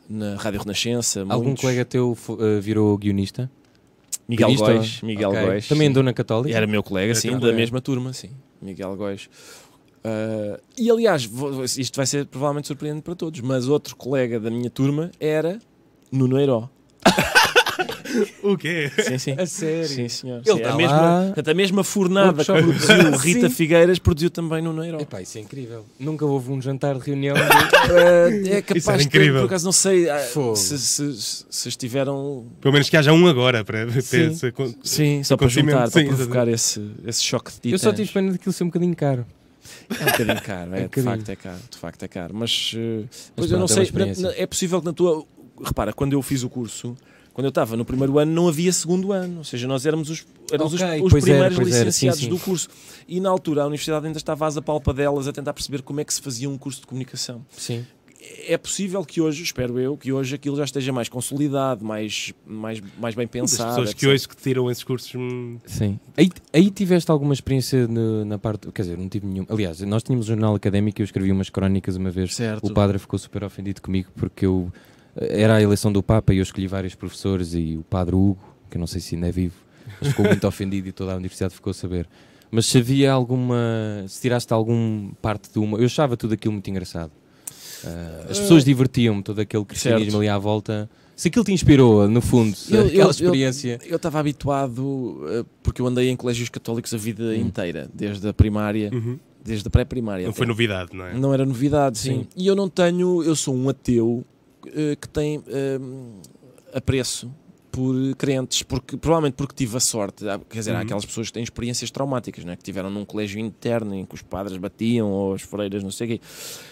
[0.09, 1.25] na Rádio Renascença.
[1.29, 1.61] Algum muitos.
[1.61, 3.49] colega teu eh, virou guionista?
[4.27, 4.73] Miguel Guionista?
[4.73, 5.01] Góis.
[5.01, 5.45] Miguel Ok.
[5.45, 5.67] Góis.
[5.67, 6.55] Também andou na Católica?
[6.55, 8.29] Era meu colega, Era sim, da mesma turma, sim.
[8.61, 9.29] Miguel Góis.
[10.03, 14.49] Ah, e aliás, vou- isto vai ser provavelmente surpreendente para todos, mas outro colega da
[14.49, 15.59] minha turma era
[16.11, 16.69] Nuno Heiró.
[18.43, 18.91] O quê?
[19.03, 19.35] Sim, sim.
[19.37, 19.87] A sério?
[19.87, 20.41] Sim, senhor.
[20.45, 21.25] Ele Sim, tá a, mesma, lá.
[21.25, 23.49] portanto, a mesma fornada que produziu Rita.
[23.49, 24.99] Figueiras produziu também Nuno Heiró.
[24.99, 25.85] Epá, isso é incrível.
[25.99, 27.35] Nunca houve um jantar de reunião.
[27.35, 29.41] de- Uh, é capaz Isso era de ter, incrível.
[29.41, 30.55] por acaso não sei Fogo.
[30.55, 31.13] se, se,
[31.49, 32.45] se- estiveram.
[32.61, 34.27] Pelo menos que haja um agora para ter Sim.
[34.27, 34.53] esse.
[34.83, 37.81] Sim, só para juntar, para sim, provocar esse, esse choque de Eu titãs.
[37.81, 39.25] só tive pena daquilo ser um bocadinho caro.
[39.89, 41.03] É um bocadinho caro, é, um de bocadinho.
[41.15, 42.33] facto é caro, de facto é caro.
[42.33, 45.25] Mas, uh, pois pronto, eu não é sei, na- é possível que na tua.
[45.63, 46.95] repara, quando eu fiz o curso,
[47.39, 49.37] quando eu estava no primeiro ano, não havia segundo ano.
[49.37, 52.29] Ou seja, nós éramos os, éramos os- Ok, os, era, primeiros era, licenciados sim, sim.
[52.29, 52.67] do curso.
[53.07, 56.13] E na altura a universidade ainda estava às apalpadelas a tentar perceber como é que
[56.13, 57.45] se fazia um curso de comunicação.
[57.55, 57.85] Sim.
[58.45, 62.81] É possível que hoje, espero eu, que hoje aquilo já esteja mais consolidado, mais, mais,
[62.99, 63.69] mais bem As pensado.
[63.69, 65.15] pessoas que hoje que tiram esses cursos.
[65.15, 65.97] hum, Sim.
[66.17, 68.69] Aí, aí tiveste alguma experiência no- na parte.
[68.73, 69.45] Quer dizer, não tive nenhum.
[69.47, 72.35] Aliás, nós tínhamos um jornal académico e eu escrevi umas crónicas uma vez.
[72.35, 72.67] Certo.
[72.67, 74.69] O padre ficou super ofendido comigo porque eu.
[75.15, 78.77] Era a eleição do Papa e eu escolhi vários professores e o padre Hugo, que
[78.77, 79.55] eu não sei se ainda é vivo,
[79.99, 82.07] mas ficou muito ofendido e toda a universidade ficou a saber.
[82.51, 83.57] Mas se havia alguma.
[84.07, 85.77] Se tiraste algum parte de uma.
[85.77, 87.11] Eu achava tudo aquilo muito engraçado.
[87.85, 90.17] Ah, as pessoas divertiam-me, todo aquele cristianismo Certo.
[90.21, 90.89] ali à volta.
[91.15, 93.79] Se aquilo te inspirou, no fundo, Eu- aquela eu- experiência.
[93.85, 97.35] Eu estava habituado, eh, porque eu andei em colégios católicos a vida Hum.
[97.35, 99.19] inteira, desde a primária, uhum.
[99.43, 100.23] desde a pré-primária.
[100.23, 100.37] Não até.
[100.37, 101.13] foi novidade, não é?
[101.13, 102.21] Não era novidade, sim.
[102.21, 102.27] Sim.
[102.37, 104.25] E eu não tenho, eu sou um ateu
[104.99, 105.79] que tem eh,
[106.73, 107.31] apreço
[107.71, 110.81] por crentes, porque provavelmente porque tive a sorte, há- quer dizer, há Uhum.
[110.81, 112.55] aquelas pessoas que têm experiências traumáticas, não é?
[112.55, 116.07] que tiveram num colégio interno em que os padres batiam ou as freiras, não sei
[116.07, 116.21] o quê.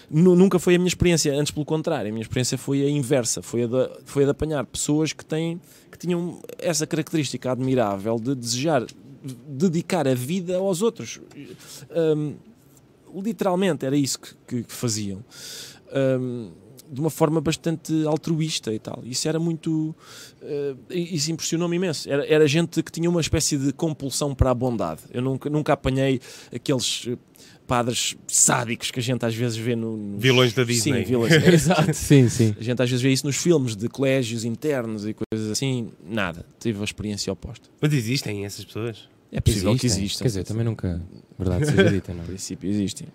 [0.10, 3.41] Nu- Nunca foi a minha experiência, antes pelo contrário, a minha experiência foi a inversa,
[3.43, 8.17] foi a de, foi a de apanhar pessoas que têm que tinham essa característica admirável
[8.19, 8.84] de desejar
[9.47, 11.21] dedicar a vida aos outros.
[12.17, 12.36] Hum,
[13.23, 15.23] literalmente era isso que, que- faziam.
[16.19, 16.52] Hum,
[16.91, 19.02] de uma forma bastante altruísta e tal.
[19.04, 19.95] Isso era muito.
[20.41, 22.10] eh, isso impressionou-me imenso.
[22.10, 25.02] Era, era gente que tinha uma espécie de compulsão para a bondade.
[25.12, 26.19] Eu nunca, nunca apanhei
[26.54, 27.17] aqueles eh,
[27.67, 29.97] padres sádicos que a gente às vezes vê no.
[29.97, 31.00] nos- Vilões da Disney.
[31.00, 31.32] Sim, vilões.
[31.47, 31.93] Exato.
[31.93, 32.56] Sim, sim.
[32.60, 35.89] A gente às vezes vê isso nos filmes de colégios internos e coisas assim.
[36.10, 36.45] Nada.
[36.60, 37.67] Tive a experiência oposta.
[37.82, 39.10] Mas existem essas pessoas.
[39.30, 40.04] É possível que Existem.
[40.06, 40.23] existam.
[40.23, 41.02] Quer dizer, também nunca.
[41.38, 42.28] Verdade seja dita, não No é?
[42.28, 43.08] princípio existem.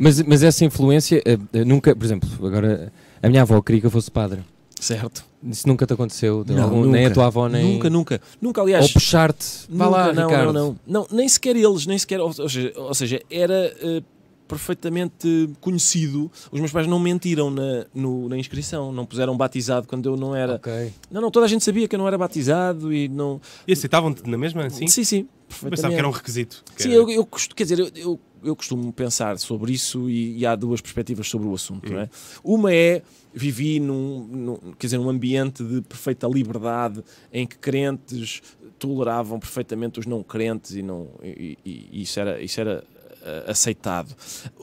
[0.00, 3.86] Mas, mas essa influência, eh, eh, nunca, por exemplo, agora a minha avó queria que
[3.86, 4.40] eu fosse padre.
[4.80, 5.24] Certo?
[5.42, 6.42] Isso nunca te aconteceu?
[6.42, 7.14] De Não, algum- Nem a nunca.
[7.14, 7.74] tua avó, nem.
[7.74, 8.20] Nunca, nunca.
[8.40, 8.86] Nunca, aliás.
[8.86, 9.46] Ou puxar-te.
[9.68, 10.52] Vá Nunca, lá, não, Ricardo.
[10.54, 11.06] não, não, não.
[11.10, 12.18] Nem sequer eles, nem sequer.
[12.20, 14.02] Ou seja, ou seja era eh,
[14.48, 16.30] perfeitamente conhecido.
[16.50, 20.34] Os meus pais não mentiram na, no- na inscrição, não puseram batizado quando eu não
[20.34, 20.54] era.
[20.56, 20.92] Ok.
[21.10, 23.40] Não, não, toda a gente sabia que eu não era batizado e não.
[23.66, 24.68] E aceitavam-te na mesma?
[24.70, 24.86] Sim.
[24.88, 25.28] sim, sim
[25.68, 26.62] Pensava que era um requisito.
[26.76, 30.38] que Sim, era- eu, eu, quer dizer, eu, eu, eu costumo pensar sobre isso e,
[30.38, 31.90] e há duas perspectivas sobre o assunto.
[31.90, 31.94] Hum.
[31.94, 32.10] Não é?
[32.42, 38.42] Uma é vivi num, num, quer dizer, num ambiente de perfeita liberdade em que crentes
[38.78, 42.82] toleravam perfeitamente os não crentes e, não, e, e- isso era, isso era
[43.22, 44.14] ah, aceitado.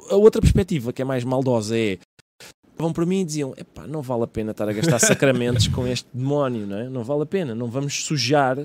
[0.09, 1.97] A outra perspectiva, que é mais maldosa, é
[2.77, 5.87] vão para mim e diziam: Epá, não vale a pena estar a gastar sacramentos com
[5.87, 6.89] este demónio, não é?
[6.89, 8.57] Não vale a pena, não vamos sujar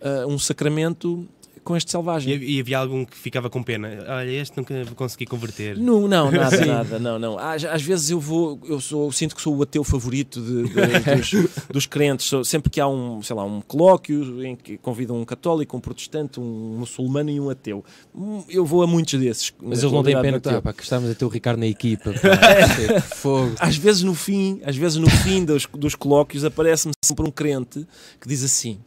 [0.00, 1.28] ah, um sacramento
[1.64, 2.34] com este selvagem.
[2.34, 4.04] E, e havia algum que ficava com pena.
[4.08, 5.76] Olha, este nunca vou conseguir converter.
[5.78, 7.38] Não, não, nada, nada, não, não.
[7.38, 11.16] Às, às vezes eu vou, eu sou, sinto que sou o ateu favorito de- de-
[11.16, 12.30] dos, dos crentes.
[12.46, 16.38] Sempre que há um, sei lá, um colóquio em que convidam um católico, um protestante,
[16.38, 19.52] um muçulmano e um ateu, hum, eu vou a muitos desses.
[19.62, 22.12] Mas eles não têm pena ah, pá, que estávamos a ter o Ricardo na equipa.
[22.12, 23.00] pá.
[23.16, 23.54] Fogo.
[23.58, 27.86] Às vezes no fim, às vezes no fim dos, dos colóquios aparece-me sempre um crente
[28.20, 28.78] que diz assim: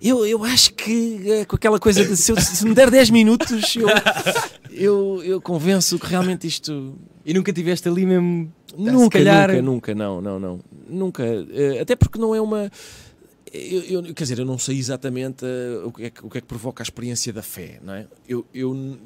[0.00, 3.10] Eu, eu acho que eh, com aquela coisa de se, eu- se me der 10
[3.10, 3.88] minutos, eu,
[4.70, 8.52] eu, eu convenço que realmente isto E nunca tiveste ali mesmo.
[8.76, 10.60] Nunca, calhar- nunca, nunca, não, não, não.
[10.88, 11.24] Nunca.
[11.24, 12.70] eh, até porque não é uma.
[13.52, 16.38] Eu, eu- quer dizer, eu não sei exatamente eh, o, que é que, o que
[16.38, 18.06] é que provoca a experiência da fé, não é?
[18.28, 18.96] Eu, eu,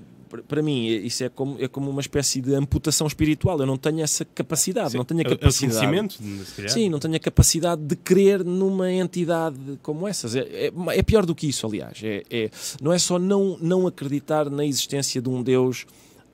[0.43, 3.59] para- mim, isso é como, é como uma espécie de amputação espiritual.
[3.61, 6.09] Eu não tenho essa capacidade, Sim, não tenho a é- é o capacidade.
[6.57, 6.71] calhar.
[6.71, 10.35] Sim, não tenho a capacidade de crer numa entidade como essas.
[10.35, 12.01] É, é- é pior do que isso, aliás.
[12.03, 12.51] É, é-
[12.83, 15.87] não é só não, não acreditar na existência de um Deus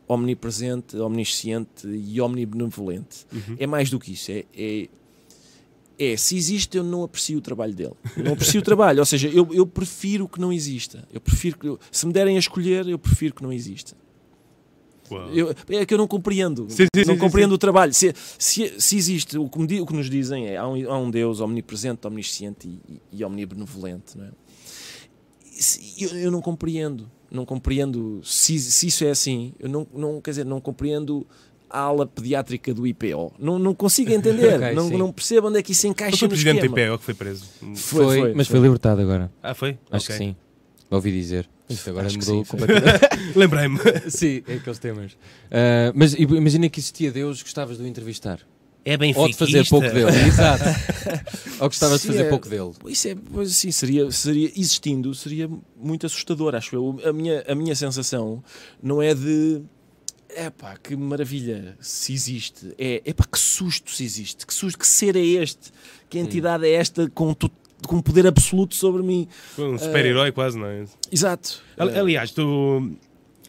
[0.09, 3.25] omnipresente, omnisciente e omnibenevolente.
[3.33, 3.57] Uhum.
[3.59, 4.33] É mais do que isso.
[4.33, 4.45] É,
[6.01, 7.93] é, se existe, eu não aprecio o trabalho dele.
[8.17, 9.01] Não aprecio o trabalho.
[9.01, 11.07] Ou seja, eu, eu prefiro que não exista.
[11.13, 13.95] Eu prefiro que, se me derem a escolher, eu prefiro que não exista.
[15.33, 16.67] Eu- é que eu não compreendo.
[16.71, 17.93] Sim, sim, não sim, compreendo o trabalho.
[17.93, 20.97] Se, se, se existe, o que, di- o que nos dizem é há um, há
[20.99, 22.81] um Deus omnipresente, omnisciente e,
[23.13, 24.17] e, e omnibenevolente.
[24.17, 24.31] Não é?
[25.99, 27.11] Eu, eu não compreendo.
[27.31, 29.53] Não compreendo se, se isso é assim.
[29.59, 31.27] Eu não, não, quer dizer, não compreendo
[31.71, 33.33] a ala pediátrica do IPO.
[33.39, 34.51] Não, não consigo entender.
[34.61, 34.97] Ok, não, sim.
[34.97, 36.79] não percebo onde é que isso encaixa foi o no presidente do.
[36.79, 37.45] IPO que foi preso.
[37.77, 38.57] Foi, mas foi.
[38.57, 39.31] foi libertado agora.
[39.43, 39.79] Ah, foi?
[39.91, 40.17] Acho Ok.
[40.17, 40.37] que sim.
[40.91, 41.49] Ouvi dizer.
[41.69, 43.01] Isto agora Acho mudou completamente.
[43.39, 43.79] Lembrei-me.
[44.11, 45.17] sim, é aqueles temas.
[45.51, 48.41] Ah, mas imagina que existia Deus, gostavas de o entrevistar.
[48.85, 50.11] É bem Ou de fazer pouco dele.
[50.27, 50.65] Exato.
[51.61, 52.73] Ou gostavas de fazer é- pouco dele.
[52.87, 56.99] Isso é, pois assim, seria, seria, existindo, seria muito assustador, acho eu.
[57.05, 58.43] A minha, a minha sensação
[58.83, 59.61] não é de
[60.37, 62.75] É pá, que maravilha se existe.
[62.79, 64.47] É, é pá, que susto se existe.
[64.47, 65.71] Que susto, que ser é este?
[66.09, 67.51] Que entidade é esta com, tu,
[67.87, 69.27] com poder absoluto sobre mim?
[69.59, 70.85] Um super-herói quase, não é?
[71.11, 71.63] Exato.
[71.77, 72.91] Ali- Aliás, tu.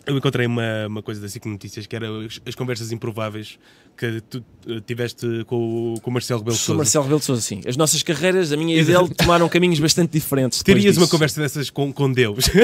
[0.05, 3.59] Eu encontrei uma, uma coisa da SIC Notícias que era as, as conversas improváveis
[3.95, 6.77] que tu eh, tiveste com, o- com o Marcelo Rebelo Sousa.
[6.77, 7.61] Marcelo Rebelo Sousa, sim.
[7.67, 10.63] As nossas carreiras, a minha e a dele, tomaram caminhos bastante diferentes.
[10.63, 11.11] Terias uma disso.
[11.11, 12.45] conversa dessas com, com Deus?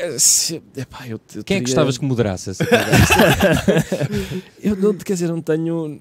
[0.00, 3.14] Eh, se- epá, eu, eu Quem é teria- que gostavas que moderasse essa conversa?
[4.62, 6.00] Eu não, quer dizer, não tenho.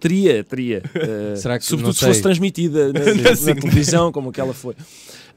[0.00, 0.82] Teria, teria.
[0.94, 4.74] Eh, Será que- sobretudo se fosse transmitida na, na- na televisão, como aquela foi.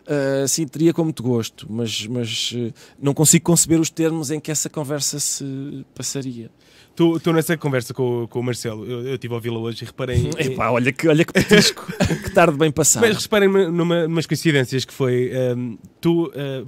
[0.08, 4.40] Eh, sim, teria com muito gosto, mas, mas eh, não consigo conceber os termos em
[4.40, 6.52] que essa conversa se passaria.
[6.96, 9.86] tu, tu nessa conversa com, com o Marcelo, eu, eu estive a ouvi-la hoje e
[9.88, 10.18] reparei.
[10.40, 11.88] em- Epá, olha que, olha que petisco,
[12.24, 13.02] que tarde bem passado.
[13.08, 16.64] Mas reparem numa, numas coincidências que foi ehm, tu, eh,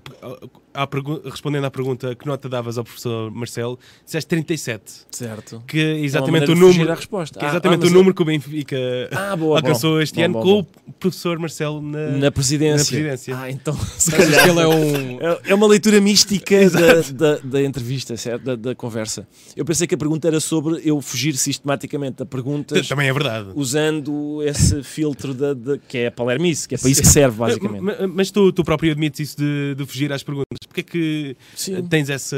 [0.84, 0.88] à
[1.30, 5.64] respondendo à pergunta que nota davas ao professor Marcelo, disseste 37, certo.
[5.68, 7.40] que é É exatamente maneira o número, resposta.
[7.40, 8.78] que é Ah, exatamente ah, mas o número que o Benfica
[9.12, 10.02] Ah, boa, alcançou bom.
[10.02, 10.60] este Bom, ano bom, com
[10.90, 12.78] o professor Marcelo na, na presidência.
[12.78, 13.38] na presidência.
[13.38, 14.44] Ah, então, se calhar.
[14.44, 15.20] que ele é um.
[15.22, 18.44] É- É uma leitura mística da, da, da entrevista, certo?
[18.44, 19.28] Da, da conversa.
[19.56, 23.50] Eu pensei que a pergunta era sobre eu fugir sistematicamente a perguntas Também é verdade.
[23.56, 27.38] usando esse filtro da, da- que é a palermice, que é para isso que serve,
[27.38, 27.82] basicamente.
[27.82, 30.46] Ma- ma- Mas tu, tu próprio admites isso de, de fugir às perguntas.
[30.68, 32.38] Porquê é que Sim, tens essa,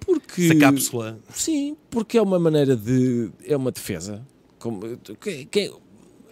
[0.00, 1.18] porque, essa cápsula?
[1.32, 3.30] sim, porque é uma maneira de.
[3.44, 4.26] É uma defesa.
[4.58, 4.80] Como,
[5.20, 5.72] que, que,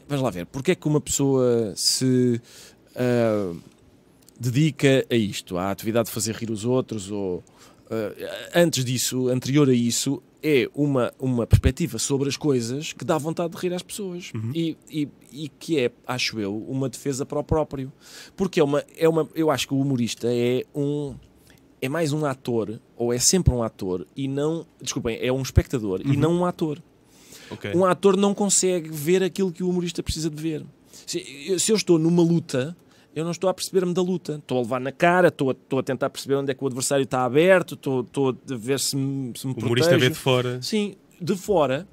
[0.09, 2.40] vamos lá ver, porque é que uma pessoa se
[2.97, 3.55] ah,
[4.38, 7.45] dedica a isto, à atividade de fazer rir os outros, ou
[7.90, 13.16] ah, antes disso, anterior a isso, é uma, uma perspectiva sobre as coisas que dá
[13.18, 14.51] vontade de rir às pessoas Uhum.
[14.55, 17.92] e, e, e que é, acho eu, uma defesa para o próprio.
[18.37, 21.14] Porque é uma, é uma, eu acho que o humorista é um.
[21.81, 24.66] É mais um ator, ou é sempre um ator, e não.
[24.81, 26.16] Desculpem, é um espectador e Uhum.
[26.16, 26.83] não um ator.
[27.51, 27.72] Ok.
[27.75, 30.64] Um ator não consegue ver aquilo que o humorista precisa de ver.
[31.07, 32.77] Se eu estou numa luta,
[33.17, 34.35] eu não estou a perceber-me da luta.
[34.37, 36.67] Estou a levar na cara, estou a, estou a tentar perceber onde é que o
[36.67, 40.15] adversário está aberto, estou, estou a ver se me, se me O humorista vê de
[40.15, 40.61] fora.
[40.63, 41.89] Sim, de fora,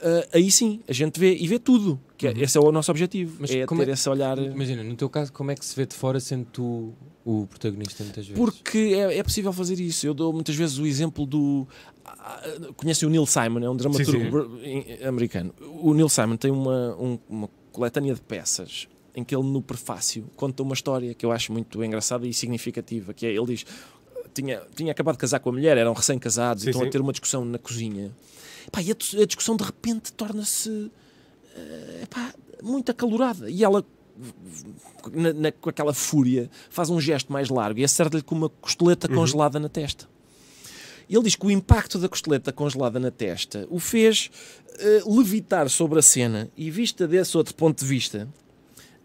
[0.00, 2.00] ah, aí sim, a gente vê e vê tudo.
[2.16, 2.40] Que é- Uhum.
[2.40, 3.36] Esse é o nosso objetivo.
[3.40, 4.38] Mas é como ter é- esse olhar.
[4.38, 6.92] Imagina, no teu caso, como é que se vê de fora sendo tu
[7.24, 8.40] o protagonista muitas vezes?
[8.40, 10.06] Porque é, é possível fazer isso.
[10.06, 11.66] Eu dou muitas vezes o exemplo do.
[12.04, 12.42] ah,
[12.76, 14.64] Conhecem o Neil Simon, é um dramaturgo sim.
[14.64, 15.52] em- americano.
[15.82, 20.24] O Neil Simon tem uma, um- uma coletânea de peças em que ele, no prefácio,
[20.36, 23.12] conta uma história que eu acho muito engraçada e significativa.
[23.12, 23.64] Que é, ele diz.
[24.34, 26.88] Tinha, tinha acabado de casar com a mulher, eram recém-casados, e estão sim.
[26.88, 28.12] a ter uma discussão na cozinha.
[28.70, 30.90] Pá, e a, a discussão de repente torna-se
[32.10, 33.50] pá, muito acalorada.
[33.50, 33.84] E ela
[35.12, 39.08] na- na- com aquela fúria, faz um gesto mais largo e acerta-lhe com uma costeleta
[39.08, 39.16] Uhum.
[39.16, 40.08] congelada na testa.
[41.08, 44.30] E ele diz que o impacto da costeleta congelada na testa o fez
[44.78, 48.28] eh, levitar sobre a cena e, vista desse outro ponto de vista,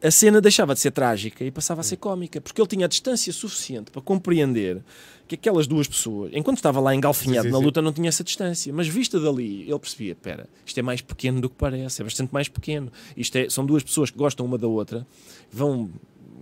[0.04, 2.90] a cena deixava de ser trágica e passava a ser cómica, porque ele tinha a
[2.90, 4.84] distância suficiente para compreender
[5.26, 7.64] que aquelas duas pessoas, enquanto estava lá engalfinhado Sim, sim, na sim.
[7.64, 11.40] luta, não tinha essa distância, mas vista dali, ele percebia: espera, isto é mais pequeno
[11.40, 12.92] do que parece, é bastante mais pequeno.
[13.16, 15.08] Isto é, são duas pessoas que gostam uma da outra,
[15.50, 15.90] vão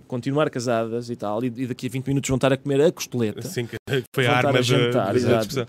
[0.08, 3.46] continuar casadas e tal, e, daqui a 20 minutos vão estar a comer a costeleta.
[3.46, 3.76] Assim que
[4.12, 5.46] foi a a arma da, jantar, da exato.
[5.46, 5.66] discussão.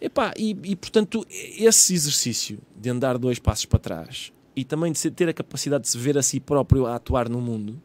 [0.00, 4.98] Epá, e, e portanto, esse exercício de andar dois passos para trás e também de
[4.98, 7.80] se- ter a capacidade de se ver a si próprio a atuar no mundo,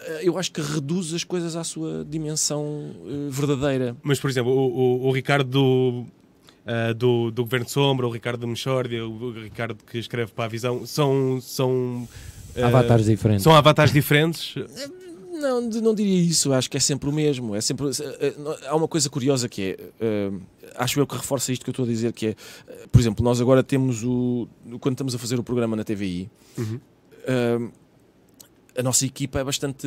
[0.00, 3.96] eh, eu acho que reduz as coisas à sua dimensão eh, verdadeira.
[4.02, 4.66] Mas, por exemplo, o,
[5.04, 6.04] o- o Ricardo do,
[6.66, 10.44] ah, do, do Governo de Sombra, o Ricardo da Mexórdia, o Ricardo que escreve para
[10.44, 11.40] a Visão, são...
[11.40, 12.08] são
[12.56, 13.42] ah, Avatares diferentes.
[13.44, 14.54] São avatares diferentes.
[15.40, 17.54] Não, não diria isso, acho que é sempre o mesmo.
[17.54, 18.34] É sempre, eh, eh,
[18.68, 20.32] há uma coisa curiosa que é, eh,
[20.76, 22.36] acho eu que reforça isto que eu estou a dizer, que é,
[22.90, 24.48] por exemplo, nós agora temos o,
[24.80, 26.80] quando estamos a fazer o programa na TVI, Uhum.
[28.78, 29.86] a nossa equipa é bastante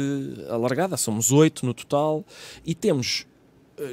[0.49, 2.23] alargada, somos oito no total,
[2.63, 3.25] e temos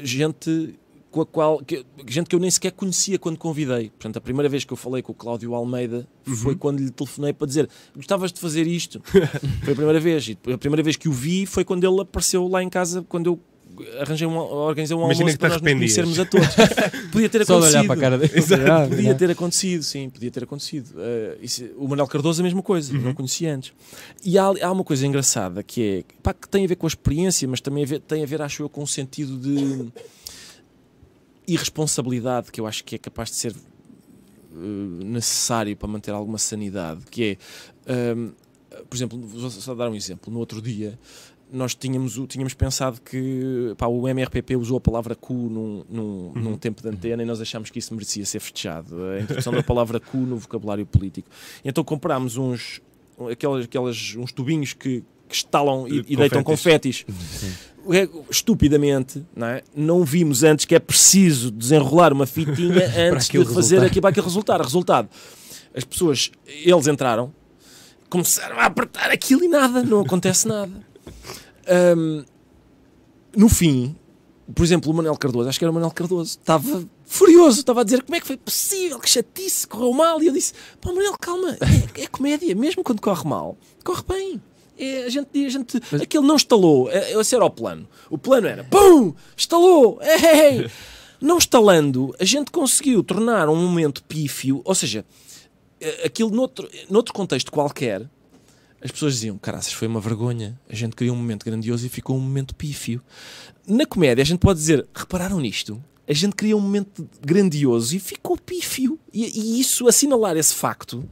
[0.03, 0.75] gente
[1.16, 3.88] com a qual, que- gente que eu nem sequer conhecia quando convidei.
[3.90, 6.59] Portanto, a primeira vez que eu falei com o Cláudio Almeida foi Uhum.
[6.59, 9.00] quando lhe telefonei para dizer gostavas de fazer isto.
[9.64, 10.29] foi a primeira vez.
[10.29, 13.26] E a primeira vez que o vi foi quando ele apareceu lá em casa, quando
[13.29, 13.40] eu
[14.00, 16.46] arranjei um, organizei um Imagina almoço te para nós nos conhecermos a todos.
[17.12, 17.79] Podia ter Só acontecido.
[17.81, 18.33] olhar para a cara dele.
[18.70, 20.90] Ah, Podia ter acontecido, sim, podia ter acontecido.
[20.98, 23.00] Eh, isso- o Manuel Cardoso a mesma coisa, Uhum.
[23.02, 23.72] não conhecia antes.
[24.24, 26.88] E há, há uma coisa engraçada que é pá, que tem a ver com a
[26.88, 29.88] experiência, mas também a ver- tem a ver, acho eu, com um sentido de
[31.46, 37.04] irresponsabilidade que eu acho que é capaz de ser eh, necessário para manter alguma sanidade,
[37.11, 37.38] que
[37.87, 38.32] é hum,
[38.88, 40.32] por exemplo, vou só dar um exemplo.
[40.32, 40.98] No outro dia,
[41.50, 46.56] nós tínhamos, tínhamos pensado que pá, o MRPP usou a palavra cu num, num, num
[46.56, 49.02] tempo de antena e nós achámos que isso merecia ser festejado.
[49.04, 51.28] A introdução da palavra cu no vocabulário político.
[51.64, 52.80] Então comprámos uns,
[53.30, 57.04] aquelas, aquelas, uns tubinhos que, que estalam e, e deitam confetis.
[58.31, 59.62] Estupidamente, não, é?
[59.75, 63.87] não vimos antes que é preciso desenrolar uma fitinha antes de fazer resultar.
[63.87, 64.61] aquilo para aquilo resultar.
[64.61, 65.09] Resultado,
[65.75, 67.33] as pessoas, eles entraram,
[68.09, 70.72] começaram a apertar aquilo e nada, não acontece nada.
[71.68, 72.25] Ahm,
[73.37, 73.94] no fim,
[74.55, 77.85] por exemplo, o Manuel Cardoso, acho que era o Manuel Cardoso, estava furioso, estava a
[77.85, 80.22] dizer como é que foi possível, que chatice, correu mal.
[80.22, 81.57] E eu disse: pá, Manuel, calma,
[81.96, 84.42] é, é comédia, mesmo quando corre mal, corre bem.
[84.78, 87.88] É, a gente, a gente, aquilo não estalou, é, esse era o plano.
[88.10, 90.70] O plano era: pum, estalou, ei!
[91.18, 95.02] Não estalando, a gente conseguiu tornar um momento pífio, ou seja,
[95.80, 98.06] eh, aquilo noutro, noutro contexto qualquer,
[98.82, 100.58] as pessoas diziam: caraças, foi uma vergonha.
[100.68, 103.02] A gente criou um momento grandioso e ficou um momento pífio.
[103.66, 105.82] Na comédia, a gente pode dizer: repararam nisto?
[106.08, 108.98] A gente cria um momento grandioso e ficou pífio.
[109.12, 111.04] E, e isso, assinalar esse facto,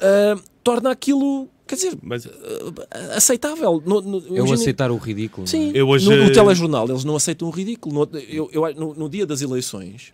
[0.00, 3.82] ah, torna aquilo, quer dizer, Mas ah, aceitável.
[3.86, 5.44] No, no, Eu aceitar o ridículo.
[5.44, 5.50] é?
[5.50, 7.94] Sim, Eu hoje- no, no telejornal eles não aceitam o ridículo.
[8.10, 10.12] No, eu, eu- no- no dia das eleições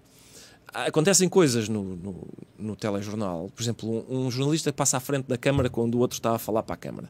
[0.75, 2.27] acontecem coisas no, no,
[2.59, 3.49] no telejornal.
[3.55, 6.35] Por exemplo, um, um jornalista que passa à frente da câmara quando o outro está
[6.35, 7.09] a falar para a câmara.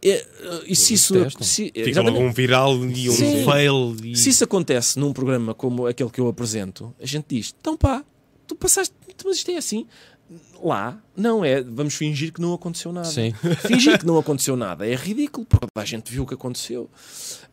[0.00, 0.24] E,
[0.68, 1.14] e se isso.
[1.40, 3.44] Se, fica logo um viral e um Sim.
[3.44, 3.96] fail.
[4.04, 4.16] E...
[4.16, 8.04] Se isso acontece num programa como aquele que eu apresento, a gente diz: então pá,
[8.46, 9.86] tu passaste, mas isto é assim.
[10.62, 13.08] Lá, não é, vamos fingir que não aconteceu nada.
[13.08, 13.32] Sim.
[13.66, 16.88] Fingir que não aconteceu nada é ridículo, porque toda a gente viu o que aconteceu.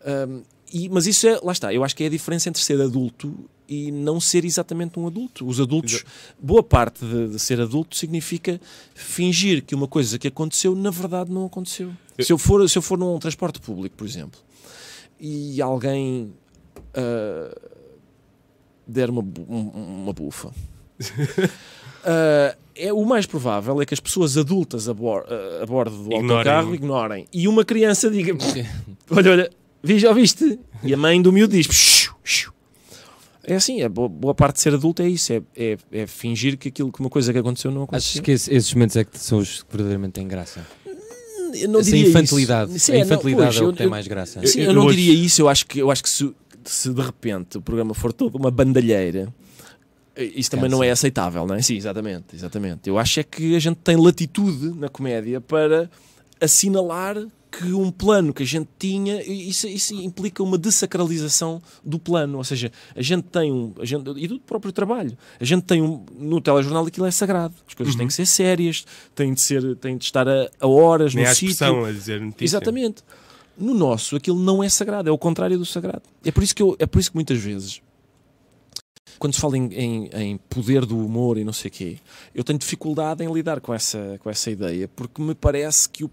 [0.06, 2.80] Ahm, e- mas isso é, lá está, eu acho que é a diferença entre ser
[2.80, 3.36] adulto
[3.68, 5.48] e não ser exatamente um adulto.
[5.48, 6.04] Os adultos,
[6.40, 8.62] boa parte de, de ser adulto significa
[8.94, 11.92] fingir que uma coisa que aconteceu, na verdade, não aconteceu.
[12.20, 14.40] Se eu for, se eu for num transporte público, por exemplo,
[15.20, 16.32] e alguém
[16.94, 17.56] ah,
[18.88, 20.52] der uma, um- uma bufa.
[22.02, 22.56] Ah,
[22.88, 25.26] é, o mais provável é que as pessoas adultas a, bor-
[25.62, 26.32] a bordo do Ignorem.
[26.32, 28.34] autocarro ignorem e uma criança diga:
[29.12, 29.50] Olha, olha,
[29.84, 30.60] vi, já viste?
[30.84, 32.52] E a mãe do miúdo diz: "Psiu, psiu."
[33.44, 36.58] É assim, é boa, boa parte de ser adulto é isso: é, é, é fingir
[36.58, 38.10] que, aquilo, que uma coisa que aconteceu não aconteceu.
[38.12, 40.66] Achas que esse- esses momentos é que são os que verdadeiramente têm graça?
[41.54, 42.76] Eu não Essa diria infantilidade.
[42.76, 42.86] isso.
[42.86, 44.46] Sim, a é, não, infantilidade pois, é o eu- que tem eu- mais graça.
[44.46, 45.42] Sim, Eu- eu, eu não hoje- diria isso.
[45.42, 46.32] Eu acho que, eu acho que se,
[46.64, 49.34] se de repente o programa for todo uma bandalheira,
[50.18, 51.62] isso também não é aceitável, não é?
[51.62, 52.90] Sim, exatamente, exatamente.
[52.90, 55.90] Eu acho é que a gente tem latitude na comédia para
[56.42, 57.16] assinalar
[57.52, 62.44] que um plano que a gente tinha, isso, isso implica uma desacralização do plano, ou
[62.44, 66.06] seja, a gente tem um, a gente, e do próprio trabalho, a gente tem um,
[66.18, 69.98] no telejornal aquilo é sagrado, as coisas têm que ser sérias, têm de, ser, têm
[69.98, 71.86] de estar a, a horas Nem no sítio.
[71.86, 72.46] a dizer notícia.
[72.46, 73.04] Exatamente.
[73.58, 76.04] No nosso, aquilo não é sagrado, é o contrário do sagrado.
[76.24, 77.82] É por isso que, eu, é por isso que muitas vezes,
[79.18, 81.98] quando se fala em, em- em poder do humor e não sei o quê,
[82.36, 86.12] eu tenho dificuldade em lidar com essa, com essa ideia, porque me parece que, o,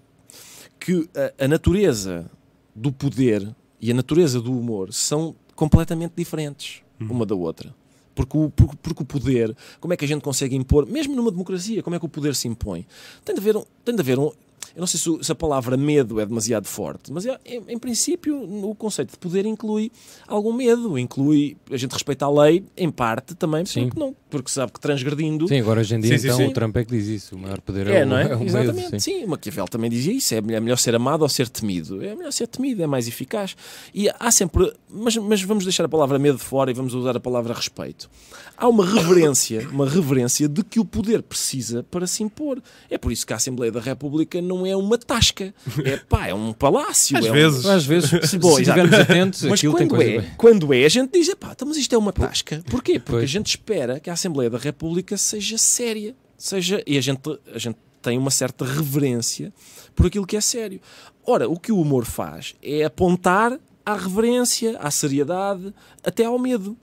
[0.80, 2.30] que a, a natureza
[2.74, 7.74] do poder e a natureza do humor são completamente diferentes uma da outra.
[8.14, 11.30] Porque o, porque, porque o poder, como é que a gente consegue impor, mesmo numa
[11.30, 12.86] democracia, como é que o poder se impõe?
[13.22, 13.64] Tem de haver um.
[13.84, 14.30] Tem de haver um
[14.76, 17.78] eu não sei se, se a palavra medo é demasiado forte, mas é- em, em
[17.78, 19.90] princípio o conceito de poder inclui
[20.28, 23.86] algum medo, inclui a gente respeita a lei, em parte também, Sim.
[23.88, 26.46] porque não, porque sabe que transgredindo Sim, agora hoje em dia Sim, sim, então sim.
[26.48, 27.36] o Trump é que diz isso.
[27.36, 28.22] O maior poder é, é, o, não é?
[28.30, 28.44] é o medo.
[28.44, 28.98] Exatamente, sim.
[29.20, 29.24] sim.
[29.24, 30.34] O Maquiavel também dizia isso.
[30.34, 32.04] É melhor, é melhor ser amado ou ser temido.
[32.04, 33.56] É melhor ser temido, é mais eficaz.
[33.94, 34.72] E há sempre.
[34.90, 38.10] Mas, mas vamos deixar a palavra medo de fora e vamos usar a palavra respeito.
[38.56, 42.60] Há uma reverência, uma reverência de que o poder precisa para se impor.
[42.90, 45.54] É por isso que a Assembleia da República não é uma tasca.
[45.84, 47.16] É pá, é um palácio.
[47.16, 47.66] Às é um- vezes.
[47.66, 50.30] Às vezes, se Bom, estivermos atentos, mas aquilo tem quando coisa é, bem.
[50.36, 52.62] quando é, a gente diz, pá, então, mas isto é uma tasca.
[52.70, 52.98] Porquê?
[52.98, 53.24] Porque Pois.
[53.24, 56.14] a gente espera que a Assembleia da República seja séria.
[56.38, 57.20] Seja, e a gente,
[57.54, 59.52] a gente tem uma certa reverência
[59.94, 60.80] por aquilo que é sério.
[61.24, 65.72] Ora, o que o humor faz é apontar à reverência, à seriedade,
[66.04, 66.76] até ao medo.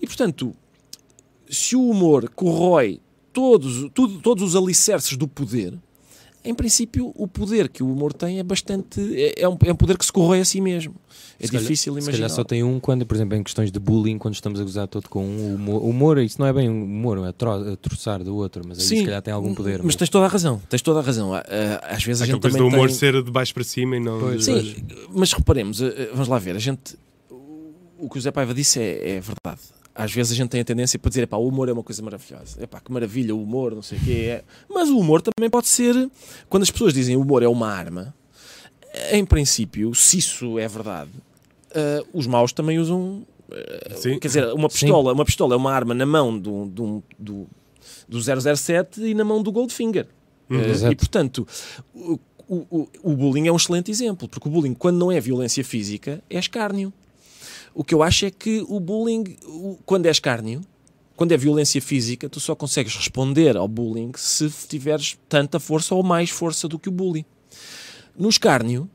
[0.00, 0.54] E, portanto,
[1.48, 3.00] se o humor corrói
[3.32, 5.78] todos, tudo, todos os alicerces do poder,
[6.48, 9.00] em princípio, o poder que o humor tem é bastante.
[9.14, 10.94] É, é um, é um poder que se corrói a si mesmo.
[11.38, 12.12] É Se calhar- difícil Se imaginar.
[12.12, 14.88] calhar só tem um quando, por exemplo, em questões de bullying, quando estamos a gozar
[14.88, 18.22] todo com um, o humor, humor, isso não é bem um humor, é a troçar
[18.24, 19.82] do outro, mas aí se calhar tem algum poder.
[19.82, 21.34] Mas tens toda a razão, tens toda a razão.
[21.34, 22.96] Ah, ah, Às vezes a Aquela gente coisa também do humor tem...
[22.96, 24.18] ser de baixo para cima e não.
[24.20, 24.76] Pois, Sim,
[25.10, 26.96] mas reparemos, ah, vamos lá ver, a gente...
[27.98, 29.60] O que o Zé Paiva disse é, é verdade.
[29.96, 32.02] Às vezes a gente tem a tendência para dizer, epá, o humor é uma coisa
[32.02, 32.62] maravilhosa.
[32.62, 34.12] Epá, que maravilha o humor, não sei o quê.
[34.28, 34.44] É.
[34.68, 36.10] Mas o humor também pode ser...
[36.50, 38.14] Quando as pessoas dizem o humor é uma arma,
[39.12, 41.10] em princípio, se isso é verdade,
[41.70, 43.26] uh, os maus também usam.
[43.48, 47.46] Uh, quer dizer, uma pistola, uma pistola é uma arma na mão do, do, do,
[48.08, 48.20] do
[48.56, 50.06] 007 e na mão do Goldfinger.
[50.50, 50.58] Uhum.
[50.60, 51.46] Uh, e portanto,
[51.94, 52.18] o,
[52.48, 56.22] o- o bullying é um excelente exemplo, porque o bullying, quando não é violência física,
[56.30, 56.92] é escárnio.
[57.76, 59.36] O que eu acho é que o bullying,
[59.84, 60.62] quando é escárnio,
[61.14, 66.02] quando é violência física, tu só consegues responder ao bullying se tiveres tanta força ou
[66.02, 67.26] mais força do que o bullying.
[68.18, 68.88] No escárnio,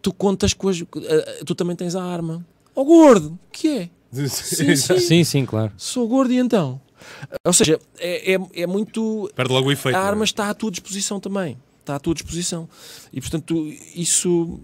[0.00, 0.80] tu contas com as.
[0.80, 2.46] eh, Tu também tens a arma.
[2.74, 3.90] Ó gordo, que é?
[4.10, 4.28] Sim,
[4.76, 4.98] sim.
[4.98, 5.70] Sim, sim, claro.
[5.76, 6.80] Sou gordo e então?
[7.44, 9.30] Ou seja, é, é, é muito.
[9.36, 9.94] Perde logo o efeito.
[9.94, 10.02] A é?
[10.02, 11.58] arma está à tua disposição também.
[11.80, 12.66] Está à tua disposição.
[13.12, 14.58] E portanto, isso.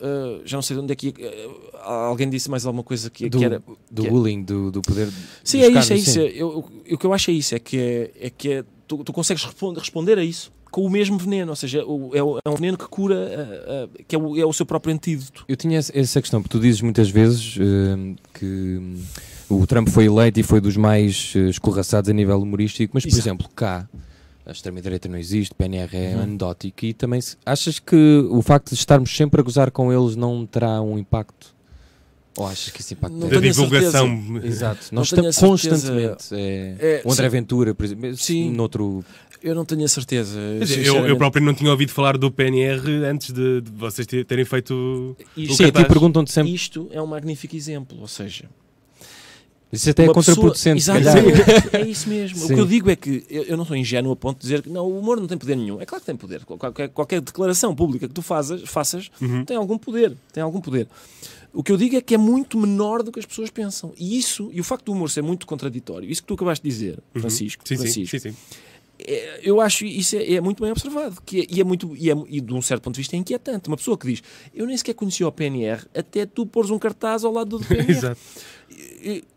[0.00, 1.14] Eh, já não sei de onde é que.
[1.18, 1.48] eh,
[1.82, 3.62] alguém disse mais alguma coisa que, Do, que era.
[3.90, 5.08] do que é- bullying, do, do poder.
[5.44, 6.10] Sim, do é isso, é isso.
[6.12, 6.20] sim.
[6.20, 6.30] Eu,
[6.88, 9.12] eu- o que eu acho é isso, é que, é, é que é- tu, tu
[9.12, 9.44] consegues
[9.76, 12.86] responder, a isso com o mesmo veneno, ou seja, o- é, é um veneno que
[12.86, 13.16] cura,
[13.66, 15.44] ah, ah, que é o, é o seu próprio antídoto.
[15.48, 17.56] Eu tinha essa- questão, porque tu dizes muitas vezes
[18.34, 18.80] que
[19.48, 23.20] o Trump foi eleito e foi dos mais escorraçados a nível humorístico, mas, por Exato.
[23.28, 23.88] exemplo, cá
[24.46, 26.22] a extrema-direita não existe, PNR é Uhum.
[26.22, 27.96] anedótico e também se- achas que
[28.30, 31.54] o facto de estarmos sempre a gozar com eles não terá um impacto?
[32.36, 33.40] Ou achas que esse impacto Não tem?
[33.40, 34.06] Da divulgação.
[34.42, 35.46] Exato, Não nós estamos certeza.
[35.46, 36.24] constantemente.
[36.32, 37.30] É, É, o André sim.
[37.32, 38.52] Ventura, por exemplo, Sim.
[38.52, 39.04] noutro.
[39.42, 40.38] Eu não tenho a certeza.
[40.84, 44.44] Eu, eu próprio não tinha ouvido falar do PNR antes de, de vocês te- terem
[44.44, 45.16] feito.
[45.36, 45.88] Isto, Sim, a ti cartaz.
[45.88, 46.52] perguntam-te sempre.
[46.54, 48.44] isto é um magnífico exemplo, ou seja,
[49.72, 51.16] Isso até é uma pessoa- contraproducente, calhar.
[51.16, 52.38] Exatamente, é isso mesmo.
[52.44, 52.54] O Sim.
[52.54, 54.68] que eu digo é que eu, eu não sou ingênuo a ponto de dizer que
[54.68, 55.80] não, o humor não tem poder nenhum.
[55.80, 56.44] É claro que tem poder.
[56.44, 59.44] Qualquer, qualquer declaração pública que tu fazes, faças Uhum.
[59.44, 60.16] tem algum poder.
[60.32, 60.88] Tem algum poder.
[61.52, 63.92] O que eu digo é que é muito menor do que as pessoas pensam.
[63.98, 66.68] E isso, e o facto do humor ser muito contraditório, isso que tu acabaste de
[66.70, 67.66] dizer, Francisco, Uhum.
[67.76, 68.36] Sim, sim, Francisco sim.
[69.00, 72.10] é, eu acho isso é, é muito bem observado que é- e, é muito, e,
[72.10, 73.66] é, e de um certo ponto de vista é inquietante.
[73.68, 74.22] Uma pessoa que diz
[74.54, 78.16] eu nem sequer conhecia o PNR até tu pôres um cartaz ao lado do PNR.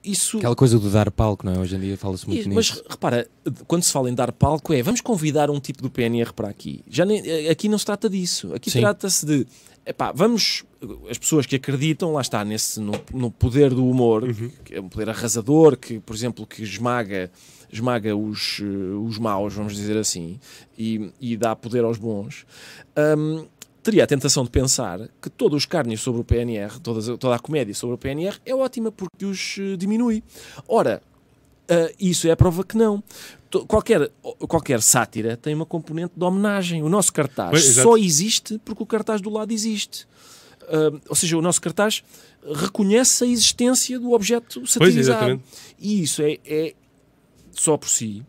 [0.04, 1.60] Isso, Aquela coisa do dar palco, não é?
[1.60, 2.84] Hoje em dia fala-se muito e- mas nisso.
[2.90, 3.28] repara,
[3.68, 6.84] quando se fala em dar palco é vamos convidar um tipo do PNR para aqui.
[6.88, 8.54] Já nem, eh, aqui não se trata disso.
[8.54, 9.48] Aqui trata-se de
[9.86, 10.64] epá, vamos
[11.10, 14.24] as pessoas que acreditam lá está nesse no, no poder do humor,
[14.66, 17.32] que é um poder arrasador que, por exemplo, que esmaga
[17.72, 18.66] esmaga os, eh,
[19.04, 20.40] os maus, vamos dizer assim,
[20.78, 22.46] e, e dá poder aos bons.
[23.18, 23.46] hum,
[23.84, 27.40] teria a tentação de pensar que todo o escárnio sobre o PNR, todas, toda a
[27.40, 30.24] comédia sobre o PNR é ótima porque os eh, diminui.
[30.68, 31.02] Ora,
[31.70, 33.04] ah, isso é a prova que não.
[33.50, 34.10] To- Qualquer,
[34.48, 36.82] qualquer sátira tem uma componente de homenagem.
[36.82, 40.08] O nosso cartaz Pois, só existe porque o cartaz do lado existe.
[40.64, 42.04] Ah, ou seja, o nosso cartaz
[42.56, 45.00] reconhece a existência do objeto Pois, satirizado.
[45.00, 45.44] exatamente.
[45.80, 46.74] E isso é, é
[47.52, 48.24] só por si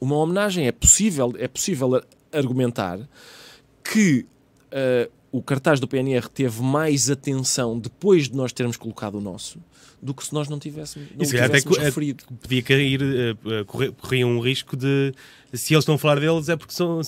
[0.00, 0.66] uma homenagem.
[0.66, 2.02] É possível, é possível
[2.32, 2.98] argumentar
[3.84, 4.26] que
[4.72, 9.58] ah, o cartaz do PNR teve mais atenção depois de nós termos colocado o nosso
[10.02, 12.24] do que se nós não tivéssemos, não se calhar até tivéssemos co- é- referido.
[12.40, 13.00] Podia cair,
[13.66, 15.12] correr- corria um risco de.
[15.52, 17.00] Se eles estão a falar deles é porque são,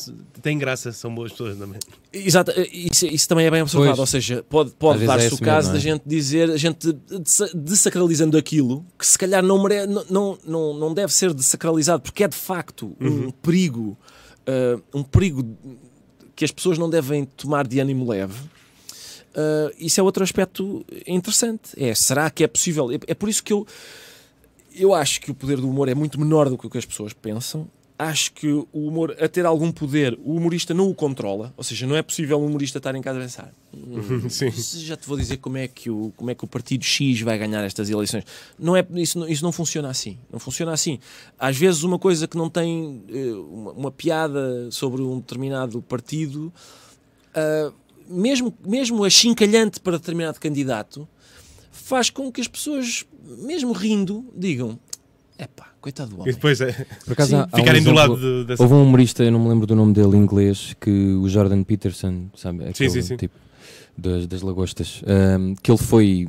[0.42, 1.78] têm graça, são boas pessoas também.
[2.12, 3.98] Exato, isso, isso também é bem observado, Pois.
[4.00, 5.80] ou seja, pode, pode é dar-se esse o caso mesmo, da é?
[5.94, 10.92] gente dizer, a gente desa- desacralizando aquilo que se calhar não, mere, não, não, não,
[10.92, 13.96] deve ser desacralizado, porque é de facto um perigo,
[14.44, 15.56] eh, um perigo
[16.42, 18.34] que as pessoas não devem tomar de ânimo leve.
[19.32, 21.70] Eh, isso é outro aspecto interessante.
[21.76, 22.90] É, será que é possível?
[22.90, 23.64] É, é por isso que eu,
[24.74, 26.84] eu acho que o poder do humor é muito menor do que o que as
[26.84, 27.68] pessoas pensam.
[28.02, 31.54] Acho que o humor, a ter algum poder, o humorista não o controla.
[31.56, 33.52] Ou seja, não é possível um humorista estar em casa a pensar.
[33.72, 34.50] "Hum, Sim.
[34.50, 37.38] já te vou dizer como é, que o, como é que o partido X vai
[37.38, 38.24] ganhar estas eleições.
[38.58, 40.18] Não é, isso, não, isso não funciona assim.
[40.32, 40.98] Não funciona assim.
[41.38, 46.52] Às vezes, uma coisa que não tem eh, uma, uma piada sobre um determinado partido,
[47.34, 47.72] ah,
[48.08, 51.08] mesmo, mesmo achincalhante para determinado candidato,
[51.70, 53.06] faz com que as pessoas,
[53.38, 54.78] mesmo rindo, digam:
[55.38, 56.32] epá, coitado do E homem.
[56.32, 56.72] depois é,
[57.04, 57.36] Por acaso, Sim.
[57.36, 58.62] há- há um ficarem do exemplo- lado de- dessa.
[58.62, 61.62] Houve um humorista, eu não me lembro do nome dele em inglês, que o Jordan
[61.64, 62.64] Peterson, sabe?
[62.68, 63.16] Aquele sim, sim.
[63.16, 63.34] tipo
[63.98, 66.26] das, das lagostas, ahm, que ele foi.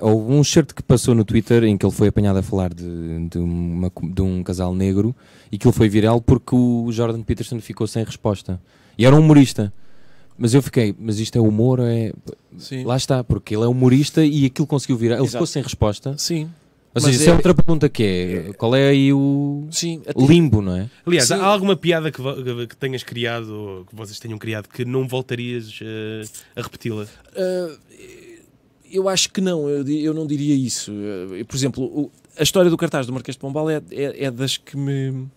[0.00, 3.28] Houve um certo que passou no Twitter em que ele foi apanhado a falar de,
[3.28, 5.14] de, uma de um casal negro
[5.50, 8.60] e que ele foi viral porque o Jordan Peterson ficou sem resposta.
[8.96, 9.72] E era um humorista.
[10.38, 12.12] Mas eu fiquei, mas isto é humor é.
[12.56, 12.84] Sim.
[12.84, 15.16] Lá está, porque ele é humorista e aquilo conseguiu virar.
[15.16, 15.32] Ele Exato.
[15.32, 16.14] ficou sem resposta.
[16.16, 16.48] Sim,
[16.92, 20.02] Ou Mas seja, isso é é- outra pergunta que é: qual é aí o sim.
[20.16, 20.90] limbo, não é?
[21.06, 21.34] Aliás, Sim.
[21.34, 22.20] há alguma piada que,
[22.66, 26.24] que- tenhas criado ou que vocês tenham criado que não voltarias eh,
[26.56, 27.04] a repeti-la?
[27.04, 27.78] Uh,
[28.90, 30.90] eu acho que não, eu, eu não diria isso.
[30.90, 34.30] Uh, por exemplo, o- a história do cartaz do Marquês de Pombal é, é, é
[34.30, 35.28] das que me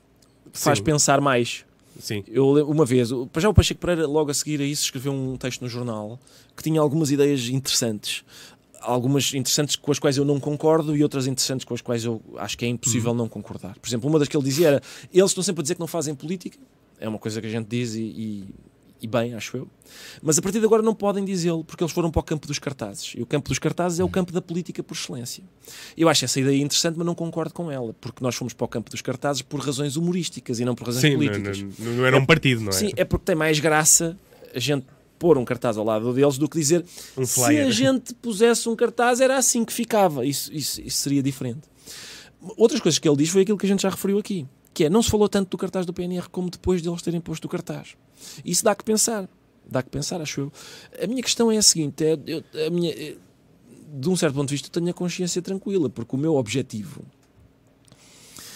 [0.51, 0.83] faz Sim.
[0.85, 1.65] pensar mais.
[1.99, 2.23] Sim.
[2.27, 5.61] Eu uma vez, já o Pacheco Pereira, logo a seguir a isso, escreveu um texto
[5.61, 6.19] no jornal
[6.57, 8.23] que tinha algumas ideias interessantes.
[8.85, 12.21] Algumas interessantes com as quais eu não concordo e outras interessantes com as quais eu
[12.37, 13.77] acho que é impossível não concordar.
[13.79, 14.81] Por exemplo, uma das que ele dizia era:
[15.13, 16.57] eles estão sempre a dizer que não fazem política,
[16.99, 18.43] é uma coisa que a gente diz e, e,
[19.01, 19.67] e bem, acho eu,
[20.21, 22.59] mas a partir de agora não podem dizê-lo porque eles foram para o campo dos
[22.59, 23.13] cartazes.
[23.17, 25.43] E o campo dos cartazes é o campo da política por excelência.
[25.97, 28.67] Eu acho essa ideia interessante, mas não concordo com ela, porque nós fomos para o
[28.67, 31.61] campo dos cartazes por razões humorísticas e não por razões Sim, não, políticas.
[31.79, 32.73] não- não era um partido, não é?
[32.73, 34.17] Sim, é porque tem mais graça
[34.53, 34.85] a gente
[35.19, 36.83] pôr um cartaz ao lado deles do que dizer
[37.17, 40.25] Um se a gente pusesse um cartaz era assim que ficava.
[40.25, 41.61] Isso, isso, isso seria diferente.
[42.57, 44.89] Outras coisas que ele diz foi aquilo que a gente já referiu aqui, que é
[44.89, 47.49] não se falou tanto do cartaz do PNR como depois de eles terem posto o
[47.49, 47.95] cartaz.
[48.43, 49.29] Isso dá que pensar.
[49.65, 50.51] Dá que pensar, acho eu.
[51.01, 53.15] A minha questão é a seguinte: é, eu- a minha, é,
[53.95, 57.01] de um certo ponto de vista, eu tenho a consciência tranquila, porque o meu objetivo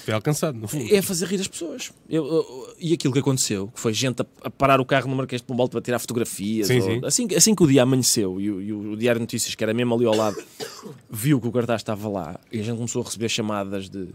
[0.08, 0.88] Foi alcançado, no fundo.
[0.95, 1.91] é fazer rir as pessoas.
[2.10, 5.18] Eu- eu- e aquilo que aconteceu, que foi gente a, a parar o carro no
[5.18, 6.68] Marquês de Pombal para tirar fotografias.
[6.68, 7.01] Sim, ou- sim.
[7.03, 9.74] Assim, assim que o dia amanheceu e o, e o Diário de Notícias, que era
[9.74, 10.38] mesmo ali ao lado,
[11.12, 14.08] viu que o cartaz estava lá e a gente começou a receber chamadas de,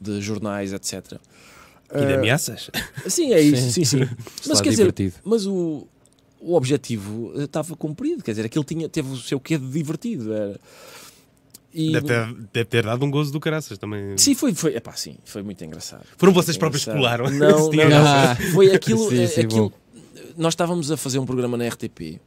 [0.00, 1.18] de jornais, etc.
[1.94, 2.70] E de ameaças?
[3.06, 3.98] Sim, é isso, sim, sim.
[4.40, 5.16] Mas Está quer dizer, divertido.
[5.22, 5.86] mas o,
[6.40, 10.32] o objetivo eh, estava cumprido, quer dizer, aquilo tinha, teve o seu quê de divertido.
[10.32, 10.58] Era.
[11.78, 14.16] E, Deve ter, deve ter dado um gozo do caraças também.
[14.16, 16.04] Sim, foi, foi, epá, sim, foi muito engraçado.
[16.16, 17.18] Foram Foi vocês próprios que engraçado.
[17.18, 17.38] colaram.
[17.38, 18.36] Não, não, não.
[18.54, 19.10] Foi aquilo.
[19.10, 19.72] Sim, sim, aquilo
[20.36, 22.20] nós estávamos a fazer um programa na RTP e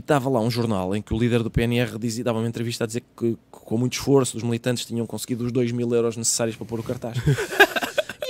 [0.00, 2.86] estava lá um jornal em que o líder do PNR dizia, dava uma entrevista a
[2.86, 6.54] dizer que, que com muito esforço os militantes tinham conseguido os 2 mil euros necessários
[6.56, 7.16] para pôr o cartaz.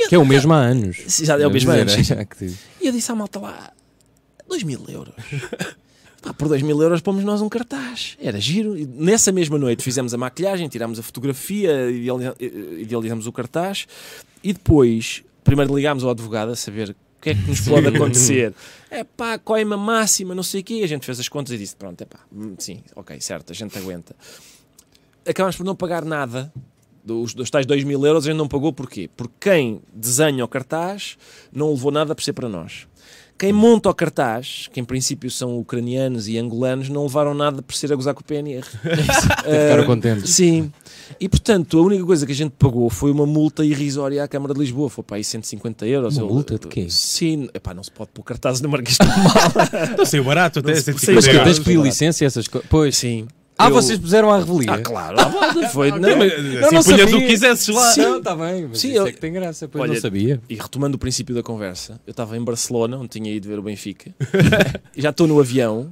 [0.09, 0.99] Que é o mesmo há anos.
[1.21, 2.27] Já é o mesmo há anos, é.
[2.81, 3.73] E eu disse à malta lá:
[4.49, 5.13] 2 mil euros.
[6.27, 8.17] Pá, por 2 mil euros pomos nós um cartaz.
[8.21, 8.77] Era giro.
[8.77, 13.87] E nessa mesma noite fizemos a maquilhagem, tirámos a fotografia, eh, idealizamos o cartaz
[14.43, 18.53] e depois, primeiro ligámos ao advogado a saber o que é que nos pode acontecer.
[18.91, 20.81] É pá, coima máxima, não sei o quê.
[20.83, 23.55] A gente fez as contas e disse: pronto, é pá, hum, sim, ok, certo, a
[23.55, 24.17] gente aguenta.
[25.25, 26.53] Acabámos por não pagar nada.
[27.05, 29.09] Dos, dos tais 2 mil euros a gente não pagou porquê?
[29.17, 31.17] Porque quem desenha o cartaz
[31.53, 32.89] não levou nada por ser para nós.
[33.39, 37.75] Quem monta o cartaz, que em princípio são ucranianos e angolanos, não levaram nada por
[37.75, 38.63] ser a gozar com o PNR.
[38.81, 40.31] Ficaram Ah, contentes.
[40.31, 40.73] Sim.
[41.21, 44.55] E portanto, a única coisa que a gente pagou foi uma multa irrisória à Câmara
[44.55, 44.89] de Lisboa.
[44.89, 46.17] Foi para aí 150 euros.
[46.17, 46.87] Uma Eu- multa de quê?
[46.89, 47.49] Sim.
[47.53, 49.97] Epá, não se pode pôr cartazes no Marquês de Pombal.
[49.99, 50.69] Não saiu barato até.
[50.71, 52.69] Não se- 150 Mas que tens que pedir licença e essas coisas.
[52.71, 52.97] Pois.
[52.97, 53.27] Sim.
[53.59, 54.75] Ah, Eu- vocês puseram à revelia.
[54.75, 55.17] Ah, claro.
[55.19, 55.91] Ah, foi.
[55.99, 57.91] Não, não, mas, Eu assim, não punhas o que quisesses lá.
[57.93, 58.17] Sim.
[58.19, 60.41] Está bem, mas Sim, isso eu- é que tem graça, pois Olha, não sabia.
[60.49, 63.63] E retomando o princípio da conversa, eu estava em Barcelona, onde tinha ido ver o
[63.63, 64.15] Benfica,
[64.97, 65.91] já estou no avião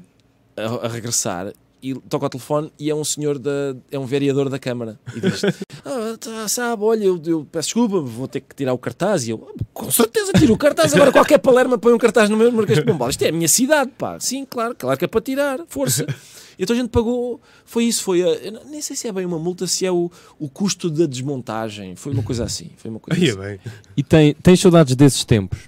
[0.57, 1.53] a, a regressar
[1.83, 5.21] e toco ao telefone e é um senhor da é um vereador da Câmara e
[5.21, 5.43] diz
[5.85, 9.31] ah, tá, sabe, olha, eu, eu peço desculpa, vou ter que tirar o cartaz e
[9.33, 12.51] eu, "Ah, com certeza tiro o cartaz, agora qualquer palerma põe um cartaz no meu
[12.53, 15.21] Marquês de Pombal, isto é a minha cidade, pá, sim, claro, claro que é para
[15.21, 16.07] tirar, força.
[16.59, 19.39] Então a gente pagou, foi isso, foi a, não- nem sei se é bem uma
[19.39, 23.21] multa, se é o, o custo da desmontagem, foi uma coisa assim, foi uma coisa
[23.21, 23.61] é assim.
[23.97, 25.59] E tem, tens saudades desses tempos?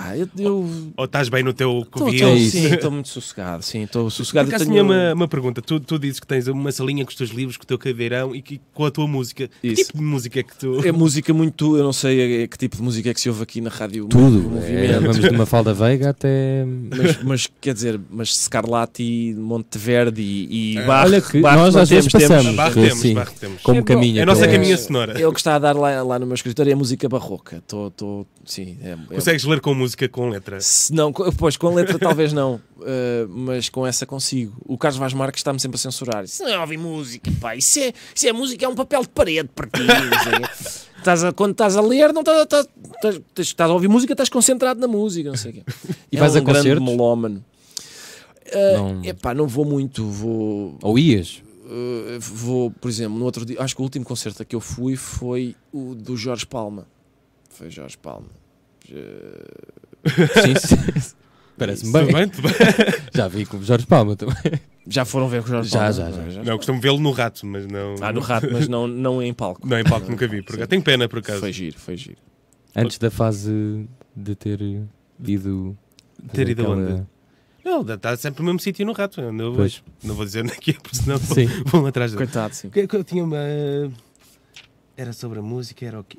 [0.00, 2.28] Pá, eu, eu Ou estás bem no teu Tô- covil?
[2.28, 3.62] É sim, estou muito sossegado.
[3.64, 4.48] Sim, estou Por sossegado.
[4.48, 5.60] acaso Eu tinha uma, uma pergunta.
[5.60, 8.34] Tu, tu dizes que tens uma salinha com os teus livros, com o teu cadeirão
[8.34, 9.48] e que, com a tua música.
[9.60, 9.84] Que Isso.
[9.86, 10.86] tipo de música é que tu.
[10.86, 11.76] É música muito.
[11.76, 14.06] Eu não sei que tipo de música é que se ouve aqui na rádio.
[14.06, 14.40] Tudo.
[14.42, 15.00] do É, movimento.
[15.00, 16.64] vamos de uma falda veiga até.
[16.64, 21.88] Mas, mas, quer dizer, mas Scarlatti, Monteverde e, e Barre, olha que Barre nós às
[21.88, 22.54] vezes temos, passamos.
[22.54, 23.14] Barre que temos, sim.
[23.14, 23.62] barre temos.
[23.62, 24.20] Como É caminha.
[24.20, 25.20] É a nossa aquele- caminha sonora.
[25.20, 27.56] É o que está a dar lá, lá no meu escritório é música barroca.
[27.56, 30.60] Estou, sim, é, é- Consegues ler com música com letra?
[30.60, 34.56] Se não, pois com a letra talvez não, uh, mas com essa consigo.
[34.66, 36.24] O Carlos Vaz Marques está-me sempre a censurar.
[36.24, 37.54] Isso não é ouvir música, pá.
[37.56, 39.80] Isso é, isso é música, é um papel de parede para ti.
[40.98, 42.66] Estás a- quando estás a ler, não estás, estás,
[42.96, 45.62] estás, estás a ouvir música, estás concentrado na música, não sei o quê.
[46.10, 46.84] E é vais um a grande concertos?
[46.84, 47.44] melómano.
[48.46, 49.04] Uh, Não.
[49.04, 51.40] Epá, não vou muito, vou, Ou ias?
[51.66, 54.60] uh, vou, por exemplo, no outro dia, acho que o último concerto a que eu
[54.60, 56.86] fui foi o do Jorge Palma.
[57.50, 58.26] Foi Jorge Palma.
[58.94, 61.16] Sim, sim.
[61.58, 62.06] Parece-me bem.
[62.06, 62.30] bem?
[63.12, 64.36] Já vi com o Jorge Palma também.
[64.88, 65.92] Já foram ver com o Jorge Já, Palma?
[66.22, 66.44] já, já.
[66.44, 67.96] Não, costumo vê-lo no rato, mas não.
[68.00, 69.66] Ah, no rato, mas não, não em palco.
[69.66, 70.40] Não, em palco nunca vi.
[70.40, 70.64] Por.
[70.68, 71.40] Tenho pena, por acaso.
[71.40, 72.16] Foi giro, foi giro.
[72.76, 75.76] Antes da fase de ter ido.
[76.32, 77.06] Ter ido aquela- aonde?
[77.64, 79.20] Não, está sempre no mesmo sítio no rato.
[79.20, 79.82] onde eu Pois.
[80.02, 81.46] Não vou dizer onde é que é, porque senão vão- Sim.
[81.66, 82.24] vão atrás dele.
[82.24, 82.70] Coitado, sim.
[82.70, 83.36] Que Eu tinha uma.
[84.96, 86.18] Era sobre a música, era o quê?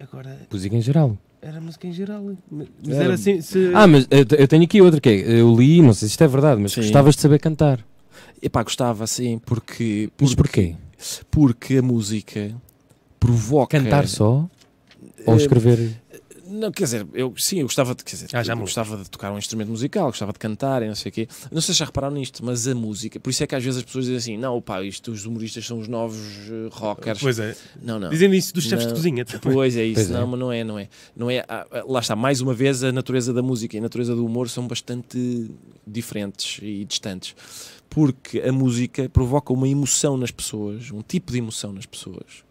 [0.00, 1.16] Agora, Música em geral.
[1.42, 2.32] era música em geral.
[2.50, 3.40] Mas Era- era assim.
[3.40, 3.70] Se...
[3.74, 5.40] Ah, mas eu, eu tenho aqui outra que é.
[5.40, 6.80] Eu li, não sei se isto é verdade, mas Sim.
[6.82, 7.84] gostavas de saber cantar.
[8.42, 10.76] Epá, gostava, sim, porque, Mas porque, porquê?
[11.30, 12.54] porque a música
[13.18, 13.78] provoca...
[13.78, 14.48] Cantar só?
[15.26, 15.90] Ou Eh, escrever.
[16.50, 18.96] Não, quer dizer, eu sim, eu gostava de, quer dizer, Ah, já eu me- gostava
[18.96, 21.28] de tocar um instrumento musical, gostava de cantar e não sei o quê.
[21.52, 23.78] Não sei se já repararam nisto, mas a música, por isso é que às vezes
[23.78, 26.18] as pessoas dizem assim: não, pá, isto, os humoristas são os novos
[26.50, 27.20] eh, rockers.
[27.20, 27.56] Pois é.
[27.82, 28.10] Não, não.
[28.10, 28.96] Dizem isso dos chefes de Não.
[28.96, 29.24] cozinha.
[29.24, 29.40] também.
[29.52, 30.14] Pois é isso, Pois é.
[30.14, 30.88] não, mas não é, não é.
[31.16, 33.82] Não é ah, ah, lá está, mais uma vez, a natureza da música e a
[33.82, 35.50] natureza do humor são bastante
[35.86, 37.34] diferentes e distantes.
[37.88, 42.44] Porque a música provoca uma emoção nas pessoas, um tipo de emoção nas pessoas,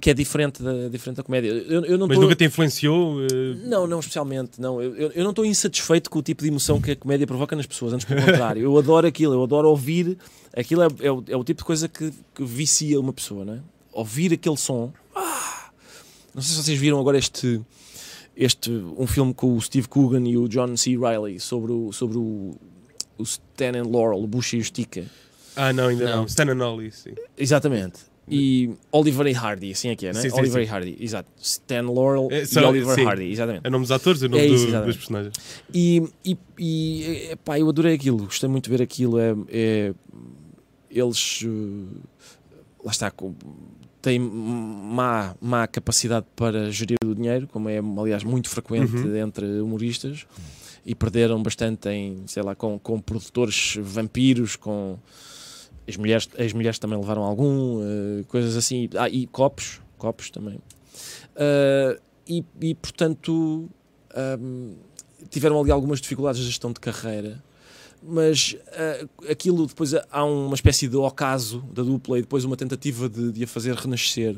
[0.00, 1.48] que é diferente da, diferente da comédia.
[1.48, 3.22] Eu, eu não Mas tô- nunca te influenciou.
[3.22, 3.26] eh,
[3.64, 4.80] não, não especialmente, não.
[4.82, 7.56] Eu, eu, eu não estou insatisfeito com o tipo de emoção que a comédia provoca
[7.56, 8.62] nas pessoas, antes pelo contrário.
[8.62, 10.18] Eu adoro aquilo, eu adoro ouvir.
[10.56, 13.54] Aquilo é, é, o, é o tipo de coisa que, que vicia uma pessoa, não
[13.54, 13.58] é?
[13.92, 14.92] Ouvir aquele som.
[15.14, 15.70] Ah!
[16.34, 17.60] Não sei se vocês viram agora este,
[18.36, 20.96] este um filme com o Steve Coogan e o John C.
[20.96, 22.54] Reilly sobre o, sobre o,
[23.18, 25.04] o Stan and Laurel, o Bush e o Stica.
[25.56, 26.16] Ah, não, ainda não.
[26.18, 26.26] Não.
[26.26, 27.10] Stan and Ollie, sim.
[27.36, 28.09] Exatamente.
[28.30, 30.20] E Oliver e Hardy, assim é que é, né?
[30.20, 30.68] Sim, sim, Oliver sim.
[30.68, 31.28] e Hardy, exato.
[31.40, 33.04] Stan Laurel É, e só- Oliver sim.
[33.04, 33.62] Hardy, exatamente.
[33.64, 35.34] É o nome dos atores e o nome É isso, do- dos personagens.
[35.74, 39.18] E, e, e epá, eu adorei aquilo, gostei muito de ver aquilo.
[39.18, 39.94] É, é-
[40.90, 41.96] eles eh,
[42.84, 43.34] lá está, com-
[44.02, 49.16] têm má, má capacidade para gerir o dinheiro, como é aliás muito frequente Uhum.
[49.16, 50.26] entre humoristas,
[50.86, 54.98] e perderam bastante em, sei lá, com, com produtores vampiros, com
[55.90, 60.58] as mulheres, as mulheres também levaram algum, eh, coisas assim, ah, e copos, copos também.
[61.36, 63.68] Ah, e, e, portanto
[65.30, 67.42] tiveram ali algumas dificuldades de gestão de carreira
[68.02, 73.08] mas ah, aquilo depois há uma espécie de ocaso da dupla e depois uma tentativa
[73.08, 74.36] de, de a fazer renascer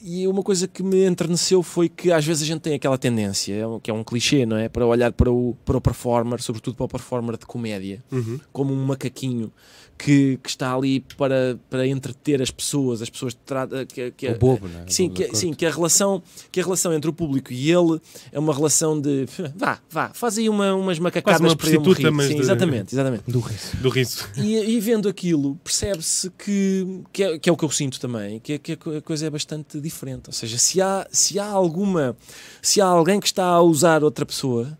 [0.00, 3.54] e uma coisa que me enterneceu foi que às vezes a gente tem aquela tendência,
[3.54, 4.68] é que é um clichê, não é?
[4.68, 8.38] Para olhar para o, para o performer, sobretudo para o performer de comédia, Uhum.
[8.52, 9.50] como um macaquinho
[9.98, 14.38] que, que está ali para, para entreter as pessoas, as pessoas tratam que, que, O
[14.38, 14.84] bobo, não é?
[14.88, 15.38] Sim, bobo da que, corte.
[15.40, 16.22] sim que, a relação,
[16.52, 17.98] que a relação entre o público e ele
[18.30, 19.26] é uma relação de
[19.56, 22.10] vá, vá, faz aí uma, umas macacadas Quase uma para prostituta, rir.
[22.10, 23.22] mas Sim, de- exatamente, exatamente.
[23.26, 23.76] Do riso.
[23.78, 24.28] Do riso.
[24.36, 28.38] E, e vendo aquilo, percebe-se que, que, é, que é o que eu sinto também,
[28.40, 30.24] que, é- que a coisa é bastante diferente.
[30.26, 32.14] Ou seja, se há, se há alguma,
[32.60, 34.78] se há alguém que está a usar outra pessoa,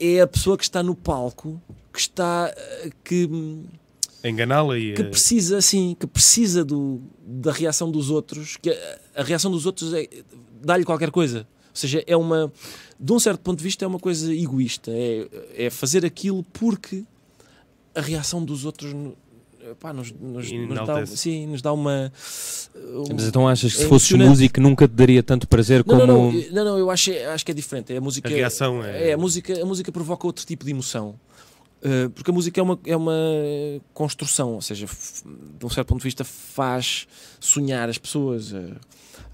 [0.00, 1.60] é a pessoa que está no palco,
[1.92, 3.28] que está, eh, que,
[4.24, 4.94] Enganá-la e.
[4.94, 9.66] que precisa assim, que precisa do, da reação dos outros, que a, a reação dos
[9.66, 10.08] outros é
[10.62, 11.40] dá-lhe qualquer coisa.
[11.40, 12.52] Ou seja, é uma,
[12.98, 14.90] de um certo ponto de vista, é uma coisa egoísta.
[14.94, 15.26] É,
[15.66, 17.02] é fazer aquilo porque
[17.94, 18.94] a reação dos outros
[19.80, 22.12] pá, nos, nos, nos dá, sim, nos dá uma.
[23.14, 26.06] Mas então achas que se É fosses músico nunca te daria tanto prazer Não, como.
[26.06, 27.92] não, não, não, não, eu acho, acho que é diferente.
[27.92, 28.28] É a música.
[28.28, 31.14] A reação é- é a música, a música provoca outro tipo de emoção.
[31.84, 33.12] Uh, porque a música é uma, é uma
[33.92, 37.06] construção, ou seja, de um certo ponto de vista, faz
[37.38, 38.52] sonhar as pessoas.
[38.52, 38.74] uh,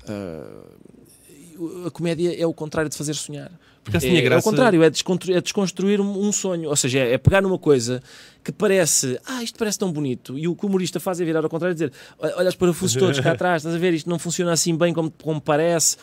[0.08, 3.52] uh, a comédia é o contrário de fazer sonhar.
[3.90, 4.48] Por acaso É, é graça.
[4.48, 6.68] o contrário, é, descontru- é desconstruir um, sonho.
[6.68, 8.02] Ou seja, é, é pegar numa coisa
[8.42, 11.42] que parece, ah, isto parece tão bonito, e o que o humorista faz é virar
[11.44, 14.18] ao contrário e dizer: "Olha- os parafusos todos cá atrás, estás a ver, isto não
[14.18, 15.96] funciona assim bem como, como parece.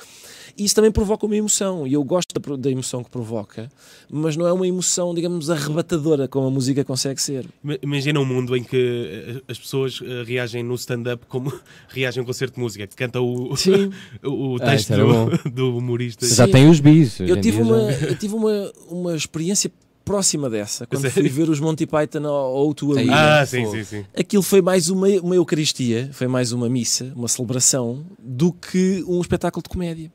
[0.60, 3.70] E isso também provoca uma emoção, e eu gosto da, da emoção que provoca,
[4.10, 7.46] mas não é uma emoção, digamos, arrebatadora como a música consegue ser.
[7.64, 11.54] Ima- Imagina um mundo em que eh, as pessoas eh, reagem no stand-up como
[11.90, 13.56] reagem a um concerto de música, que canta o, o,
[14.26, 15.30] o Ah, texto bom.
[15.30, 16.26] do, do humorista.
[16.26, 16.34] Sim.
[16.36, 17.20] Já tem os bis.
[17.20, 19.71] eu tive, já- uma, eu tive uma, uma experiência
[20.03, 21.30] próxima dessa, quando fui sério?
[21.30, 23.41] ver os Monty Python O2 Aí, Arena.
[23.41, 24.05] Ah, sim, sim, sim.
[24.17, 29.19] aquilo foi mais uma, uma Eucaristia, foi mais uma missa, uma celebração, do que um
[29.19, 30.11] espetáculo de comédia.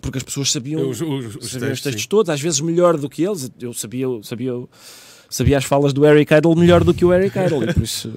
[0.00, 2.08] Porque as pessoas sabiam Os, os, os sabiam os textos, textos sim.
[2.08, 3.50] todos, às vezes melhor do que eles.
[3.60, 4.52] Eu sabia, sabia,
[5.28, 7.68] sabia as falas do Eric Idle melhor do que o Eric Idle.
[7.68, 8.12] E por isso,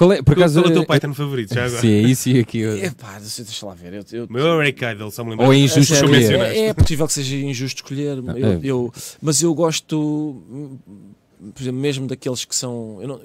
[0.00, 0.62] Qual é, por Qual, acaso.
[0.62, 1.52] qual é o teu Python favorito?
[1.54, 1.80] Já agora?
[1.82, 2.64] Sim, é isso e aqui.
[2.64, 3.92] é pá, deixa deixa lá ver.
[3.92, 5.44] Eu, eu- O meu é o Eric Idle, só me lembro.
[5.44, 6.32] Ou é injusto escolher.
[6.40, 8.60] É, é possível que seja injusto escolher, eu, é.
[8.62, 8.90] eu-
[9.20, 10.42] mas eu gosto,
[11.54, 12.96] por exemplo, mesmo daqueles que são.
[13.02, 13.20] Eu, não-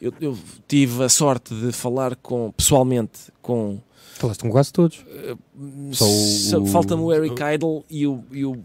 [0.00, 3.78] eu- eu tive a sorte de falar com, pessoalmente com.
[4.14, 5.04] Falaste com quase todos.
[5.92, 8.56] Só o- Só- o- Falta-me o Eric Idle e o, e o,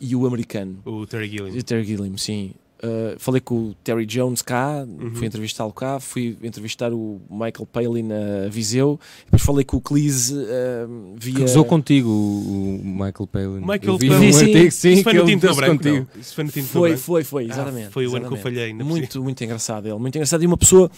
[0.00, 0.78] e o americano.
[0.84, 1.56] O Terry Gilliam.
[1.56, 2.52] O Terry Gilliam, sim.
[2.84, 5.14] Uh, falei com o Terry Jones cá, Uhum.
[5.14, 10.34] fui entrevistá-lo cá, fui entrevistar o Michael Palin na Viseu, depois falei com o Cleese
[10.34, 11.34] uh, via.
[11.34, 13.60] Que gozou contigo o Michael Palin.
[13.60, 14.10] Michael Palin.
[14.10, 14.44] um Sim, sim.
[14.46, 16.06] artigo, sim, Isso foi no meteu-se Branco, não?
[16.20, 17.04] Isso foi no Tinta Foi, Branco.
[17.04, 17.90] foi, foi, Ah, exatamente.
[17.90, 18.42] foi o ano que eu exatamente.
[18.42, 18.64] falhei.
[18.72, 20.42] ainda por Muito, muito engraçado ele, muito engraçado.
[20.42, 20.90] E uma pessoa,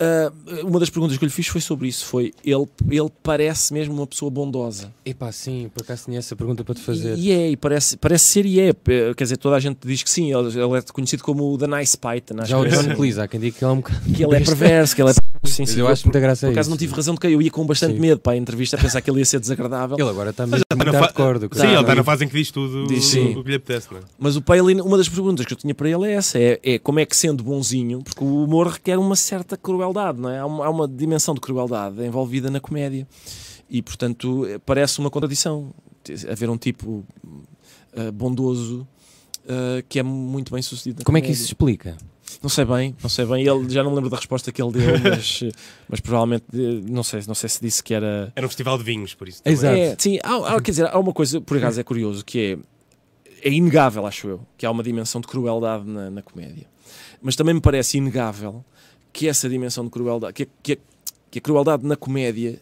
[0.00, 0.32] ah,
[0.64, 3.94] uma das perguntas que eu lhe fiz foi sobre isso, foi ele, ele parece mesmo
[3.94, 4.92] uma pessoa bondosa.
[5.04, 7.16] Epá, sim, por acaso tinha essa pergunta para te fazer.
[7.16, 8.72] E, e é, e parece, parece ser e é.
[9.16, 11.66] Quer dizer, toda a gente diz que sim, ele, ele é conhecido como o The
[11.66, 12.36] Nice Python.
[12.40, 14.00] Acho Já o que, John Cleese, há quem diga que ele é um bocado.
[14.14, 15.78] que ele é perverso, que ele é Sim, sim.
[15.80, 17.32] eu eu, acho muita graça por acaso não tive razão de cair.
[17.32, 18.00] Eu ia com bastante Sim.
[18.00, 19.96] medo para a entrevista, a pensar que ele ia ser desagradável.
[19.98, 21.38] Ele agora está muito, já está muito na fa- hardcore.
[21.38, 21.96] do Sim, ele Tá, está não.
[21.96, 23.34] na fase em que diz tudo Diz sim.
[23.36, 24.02] o que lhe apetece, não é?
[24.18, 26.78] Mas o Palin, uma das perguntas que eu tinha para ele é essa: é, é
[26.78, 29.87] como é que sendo bonzinho, porque o humor requer uma certa crueldade,
[30.20, 30.38] não é?
[30.38, 33.06] Há uma, há uma dimensão de crueldade envolvida na comédia.
[33.70, 35.72] E, portanto, parece uma contradição
[36.30, 37.04] haver um tipo
[37.92, 38.86] eh, bondoso
[39.46, 41.00] eh, que é muito bem sucedido.
[41.00, 41.86] na Como é que isso comédia.
[41.86, 42.08] se explica?
[42.42, 43.46] Não sei bem, não sei bem.
[43.46, 45.40] Ele, já não me lembro da resposta que ele deu, mas,
[45.88, 48.32] mas provavelmente, eh, não sei, não sei se disse que era.
[48.36, 49.42] Era um festival de vinhos, por isso.
[49.44, 49.74] Exato.
[49.76, 52.58] É, sim, há, há- quer dizer, há uma coisa, por acaso é curioso, que
[53.42, 56.66] é, é inegável, acho eu, que há uma dimensão de crueldade na, na comédia.
[57.20, 58.64] Mas também me parece inegável
[59.18, 60.78] que essa dimensão de crueldade, que, a- que, a-
[61.30, 62.60] que a crueldade na comédia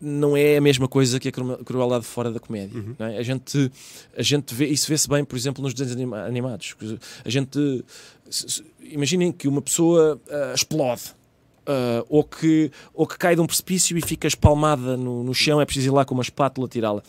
[0.00, 2.80] não é a mesma coisa que a cru- crueldade fora da comédia.
[2.80, 2.94] Uhum.
[2.98, 3.18] é?
[3.18, 3.70] A gente,
[4.16, 6.74] a gente vê, isso vê-se bem, por exemplo, nos desenhos anima- animados.
[7.24, 7.84] A gente,
[8.30, 11.02] se- se- imaginem que uma pessoa ah, explode.
[11.66, 15.60] ah, ou, que, ou que cai de um precipício e fica espalmada no, no chão,
[15.60, 17.02] é preciso ir lá com uma espátula tirá-la.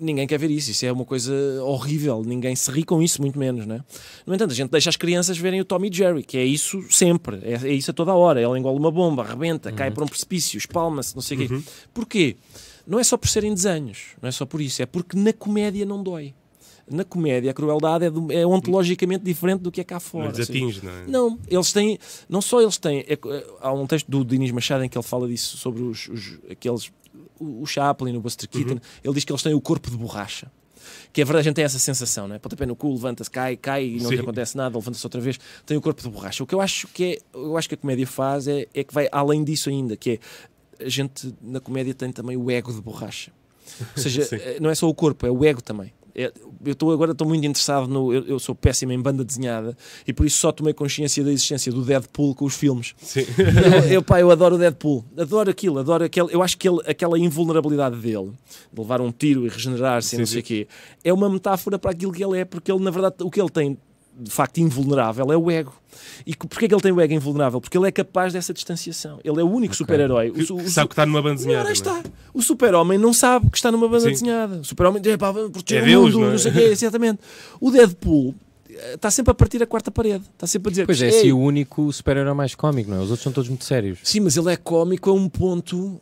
[0.00, 1.32] Ninguém quer ver isso, isso é uma coisa
[1.64, 3.80] horrível, ninguém se ri com isso, muito menos, né?
[4.24, 7.38] No entanto, a gente deixa as crianças verem o Tommy Jerry, que é isso sempre,
[7.42, 8.40] é, é isso a toda a hora.
[8.40, 11.60] Ela engole uma bomba, arrebenta, cai por um precipício, espalma-se, não sei o quê.
[11.92, 12.36] Porquê?
[12.86, 15.84] Não é só por serem desenhos, não é só por isso, é porque na comédia
[15.84, 16.32] não dói.
[16.90, 20.24] Na comédia, a crueldade é, do- é ontologicamente diferente do que é cá fora.
[20.24, 21.06] Não lhes ou seja, atinge, não é?
[21.06, 21.98] não, eles têm,
[22.30, 25.04] não só eles têm, é- é- há um texto do Dinis Machado em que ele
[25.04, 26.90] fala disso sobre os, os- aqueles,
[27.38, 30.50] o, Chaplin, o Buster Keaton, ele diz que eles têm o corpo de borracha.
[31.12, 32.38] Que é verdade, a gente tem essa sensação, não é?
[32.38, 35.76] Pontapé no cu, levanta-se, cai, cai e não lhe acontece nada, levanta-se outra vez, tem
[35.76, 36.42] o corpo de borracha.
[36.42, 38.94] O que eu acho que é, eu acho que a comédia faz é, é que
[38.94, 40.18] vai além disso ainda, que é
[40.84, 43.32] a gente na comédia tem também o ego de borracha.
[43.96, 45.92] Ou seja, eh, não é só o corpo, é o ego também.
[46.18, 46.32] É-
[46.64, 48.12] eu estou agora estou muito interessado no.
[48.12, 51.70] Eu, eu sou péssimo em banda desenhada e por isso só tomei consciência da existência
[51.70, 52.94] do Deadpool com os filmes.
[53.00, 53.20] Sim.
[53.84, 56.34] Eu, eu, pá, eu adoro o Deadpool, adoro aquilo, adoro aquele.
[56.34, 58.32] Eu acho que ele, aquela invulnerabilidade dele,
[58.72, 60.68] de levar um tiro e regenerar-se, e não sei o quê,
[61.04, 63.50] é uma metáfora para aquilo que ele é, porque ele, na verdade, o que ele
[63.50, 63.78] tem
[64.18, 65.72] de facto invulnerável é o ego.
[66.26, 67.60] E porquê que ele tem o ego invulnerável?
[67.60, 69.20] Porque ele é capaz dessa distanciação.
[69.24, 70.30] Ele é o único super-herói.
[70.30, 71.62] O Que, su- o que su- sabe que está numa banda desenhada.
[71.64, 71.72] Não é?
[71.72, 72.02] está.
[72.34, 74.10] O super-homem não sabe que está numa banda Sim.
[74.10, 74.56] desenhada.
[74.56, 76.30] O super-homem é pá, vamos proteger É o Deus, mundo, não é?
[76.32, 77.20] não sei o quê, exatamente.
[77.60, 78.34] O Deadpool
[78.70, 80.24] eh, está sempre a partir a quarta parede.
[80.34, 82.98] Está sempre a dizer Pois é, "Ei, esse é o único super-herói mais cómico, não
[82.98, 83.00] é?
[83.00, 83.98] Os outros são todos muito sérios.
[84.02, 86.00] Sim, mas ele é cómico a um ponto.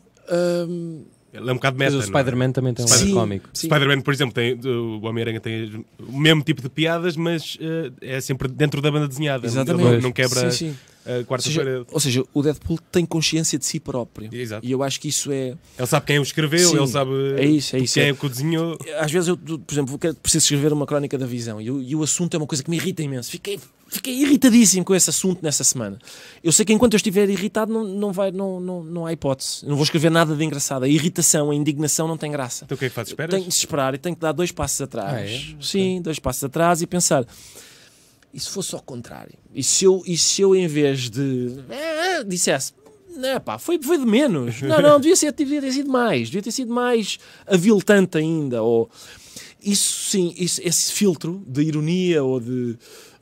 [0.67, 1.03] hum,
[1.37, 1.95] Ele é um bocado Mas meta.
[1.95, 2.21] o não é?
[2.21, 3.49] Spider-Man também tem um lado cómico.
[3.53, 3.67] sim.
[3.67, 8.21] Spider-Man, por exemplo, tem, o Homem-Aranha tem o mesmo tipo de piadas, mas eh, é
[8.21, 9.45] sempre dentro da banda desenhada.
[9.45, 9.85] Exatamente.
[9.87, 10.77] Ele Não, não quebra Sim, sim.
[11.07, 14.29] Ou ou seja, o Deadpool tem consciência de si próprio.
[14.33, 14.65] Exato.
[14.65, 15.55] E eu acho que isso é.
[15.77, 17.93] Ele sabe quem o escreveu, Sim, ele sabe é isso, é isso.
[17.95, 18.77] quem É- é que o desenhou.
[18.99, 22.03] Às vezes eu, por exemplo, preciso escrever uma crónica da visão e, o- e o
[22.03, 23.31] assunto é uma coisa que me irrita imenso.
[23.31, 25.97] Fiquei, fiquei irritadíssimo com esse assunto nessa semana.
[26.43, 29.63] Eu sei que enquanto eu estiver irritado não, não, vai, não, não, não há hipótese.
[29.63, 30.83] Eu não vou escrever nada de engraçado.
[30.83, 32.65] A irritação, a indignação não tem graça.
[32.65, 33.11] Então o que é que fazes?
[33.11, 33.31] Esperas?
[33.35, 35.13] Tenho que se esperar e tenho que dar dois passos atrás.
[35.13, 35.41] Ah, é?
[35.61, 37.25] Sim, dois passos atrás e pensar.
[38.33, 39.33] E se fosse ao contrário?
[39.53, 41.55] E se eu, e se eu em vez de.
[41.69, 42.73] eh, dissesse.
[43.15, 44.61] Não, pá, foi, foi de menos.
[44.61, 46.27] Não, não, devia, ser, devia ter sido mais.
[46.27, 47.17] Devia ter sido mais
[47.47, 48.61] aviltante ainda.
[48.61, 48.87] Ou,
[49.63, 52.77] isso sim, isso, esse filtro de ironia ou de,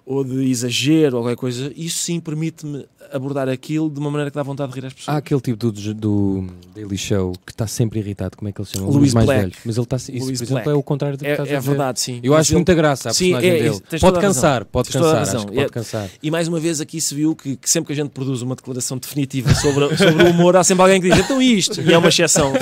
[0.06, 4.36] ou de exagero ou qualquer coisa, isso sim permite-me abordar aquilo de uma maneira que
[4.36, 5.16] dá vontade de rir às pessoas.
[5.16, 8.68] Há aquele tipo do, do Daily Show que está sempre irritado, como é que ele
[8.68, 8.88] se chama?
[8.88, 9.41] O Louis mais Black.
[9.41, 9.53] velho.
[9.66, 9.95] Mas ele está.
[9.95, 10.70] Isso, Louis por exemplo, Black.
[10.70, 11.70] é o contrário do que é, estás é a dizer.
[11.70, 12.20] verdade, sim.
[12.24, 13.80] Eu Mas acho ele- muita graça a Sim, personagem é, dele.
[13.89, 15.36] tens Pode cansar, pode Tens cansar, razão.
[15.38, 16.10] acho que pode É- cansar.
[16.22, 18.56] E mais uma vez aqui se viu que, que sempre que a gente produz uma
[18.56, 21.82] declaração definitiva sobre, sobre o humor, há sempre alguém que diz então isto.
[21.82, 22.53] E é uma exceção.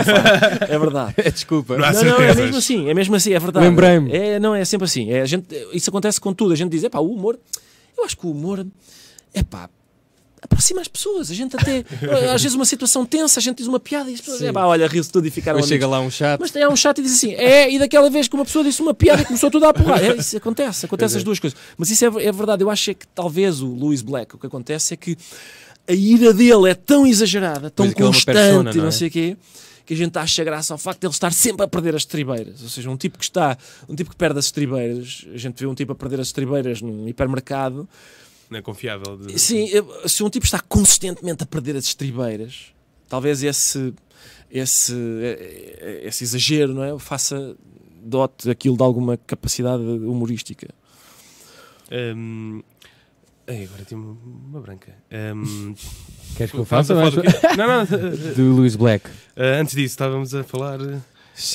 [0.69, 1.13] É verdade.
[1.33, 1.77] Desculpa.
[1.77, 3.65] Não Não, não, é mesmo assim, é mesmo assim, é verdade.
[3.65, 4.11] Lembrei-me.
[4.11, 5.09] É, não, é sempre assim.
[5.11, 6.53] É, a gente, isso acontece com tudo.
[6.53, 7.32] A gente diz, é pá, o humor.
[7.97, 8.65] Eu acho que o humor,
[9.33, 9.69] é pá,
[10.41, 11.31] aproxima as pessoas.
[11.31, 11.85] A gente até,
[12.33, 14.65] às vezes, uma situação tensa, a gente diz uma piada e as pessoas, é pá,
[14.65, 16.41] olha, riu-se tudo e ficaram Depois chega lá um chato.
[16.41, 18.63] Mas tem há um chato e diz assim: é, e daquela vez que uma pessoa
[18.63, 20.03] disse uma piada e começou tudo a porrar.
[20.03, 21.17] É, isso acontece, acontece é.
[21.17, 21.57] as duas coisas.
[21.77, 22.63] Mas isso é, é verdade.
[22.63, 25.17] Eu acho é que talvez o Louis Black, o que acontece é que
[25.87, 28.91] a ira dele é tão exagerada, tão Pois é constante persona, e não não é?
[28.91, 29.37] sei o quê.
[29.85, 32.63] Que a gente acha graça ao facto de ele estar sempre a perder as estribeiras.
[32.63, 33.57] Ou seja, um tipo que está,
[33.89, 36.81] um tipo que perde as estribeiras, a gente vê um tipo a perder as estribeiras
[36.81, 37.87] num hipermercado.
[38.49, 39.17] Não é confiável.
[39.17, 39.67] de- Sim,
[40.07, 42.67] se um tipo está consistentemente a perder as estribeiras,
[43.09, 43.93] talvez esse,
[44.49, 44.93] esse,
[46.03, 46.97] esse exagero não é?
[46.97, 47.53] faça
[48.01, 50.69] dote aquilo de alguma capacidade humorística.
[51.91, 52.61] Hum,
[53.47, 54.17] ai, agora tenho uma,
[54.49, 54.93] uma branca.
[55.35, 55.73] Hum,
[56.35, 56.93] Queres que eu faça?
[56.95, 57.85] Não, não.
[58.35, 59.09] Do Louis Black.
[59.35, 60.79] eh, antes disso, estávamos a falar.
[60.79, 61.01] Se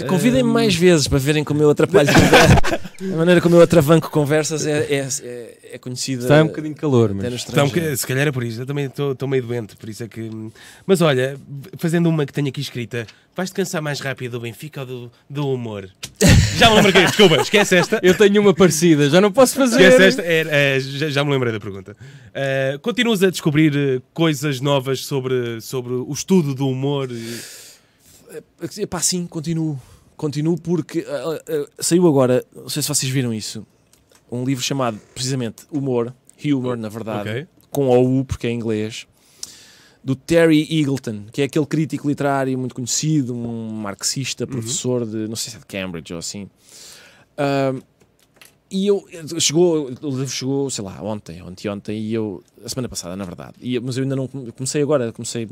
[0.08, 2.08] Convidem-me mais vezes para verem como eu atrapalho.
[2.10, 6.22] a maneira como eu atravanco conversas é, é, é, é conhecida.
[6.22, 7.32] Está um bocadinho calor, mas...
[7.32, 7.80] Está um estrangeiro.
[7.90, 10.28] boca- se calhar é por isso, eu também estou meio doente, por isso é que.
[10.84, 11.38] Mas olha,
[11.76, 13.06] fazendo uma que tenho aqui escrita,
[13.36, 15.88] vais-te cansar mais rápido do Benfica ou do, do humor?
[16.56, 18.00] Já me lembrei, desculpa, esquece esta.
[18.02, 19.80] Eu tenho uma parecida, já não posso fazer.
[19.80, 21.96] Esquece esta, é, é, já, já me lembrei da pergunta.
[22.30, 27.08] Uh, continuas a descobrir coisas novas sobre, sobre o estudo do humor?
[27.12, 27.67] e-
[28.78, 29.80] Epá, sim, continuo.
[30.16, 33.64] Continuo porque ah, ah, saiu agora, não sei se vocês viram isso,
[34.30, 36.12] um livro chamado precisamente Humor,
[36.44, 37.46] Humor, na verdade, Ok.
[37.70, 39.06] com o U porque é em inglês,
[40.02, 45.36] do Terry Eagleton, que é aquele crítico literário muito conhecido, um marxista, professor de, não
[45.36, 46.48] sei se é de Cambridge ou assim.
[47.36, 47.74] Ah,
[48.70, 49.02] e eu,
[49.38, 53.24] chegou, o livro chegou, sei lá, ontem, ontem, ontem, e eu, a semana passada, na
[53.24, 55.48] verdade, e, mas eu ainda não come- comecei agora, comecei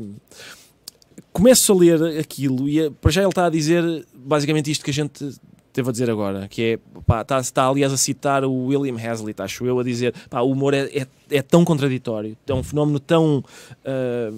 [1.32, 4.90] começo a ler aquilo e eh, para já ele está a dizer basicamente isto que
[4.90, 5.34] a gente
[5.72, 9.42] teve a dizer agora, que é, pá, está, está aliás a citar o William Hazlitt,
[9.42, 12.98] acho eu, a dizer, pá, o humor é, é, é tão contraditório, é um fenómeno
[12.98, 13.44] tão,
[13.84, 14.32] ah,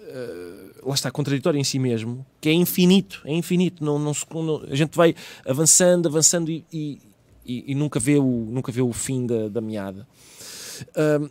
[0.00, 4.62] ah, lá está, contraditório em si mesmo, que é infinito, é infinito, não, não, não-
[4.70, 5.12] a gente vai
[5.44, 6.98] avançando, avançando e, e,
[7.44, 10.06] e- nunca, vê o, nunca vê o fim da, da meada.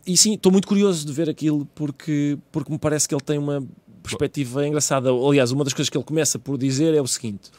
[0.06, 3.36] E sim, estou muito curioso de ver aquilo porque, porque me parece que ele tem
[3.38, 3.66] uma
[4.02, 5.10] perspectiva engraçada.
[5.10, 7.50] Aliás, uma das coisas que ele começa por dizer é o seguinte: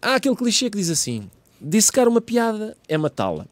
[0.00, 1.28] há aquele clichê que diz assim:
[1.60, 3.46] dissecar uma piada é matá-la.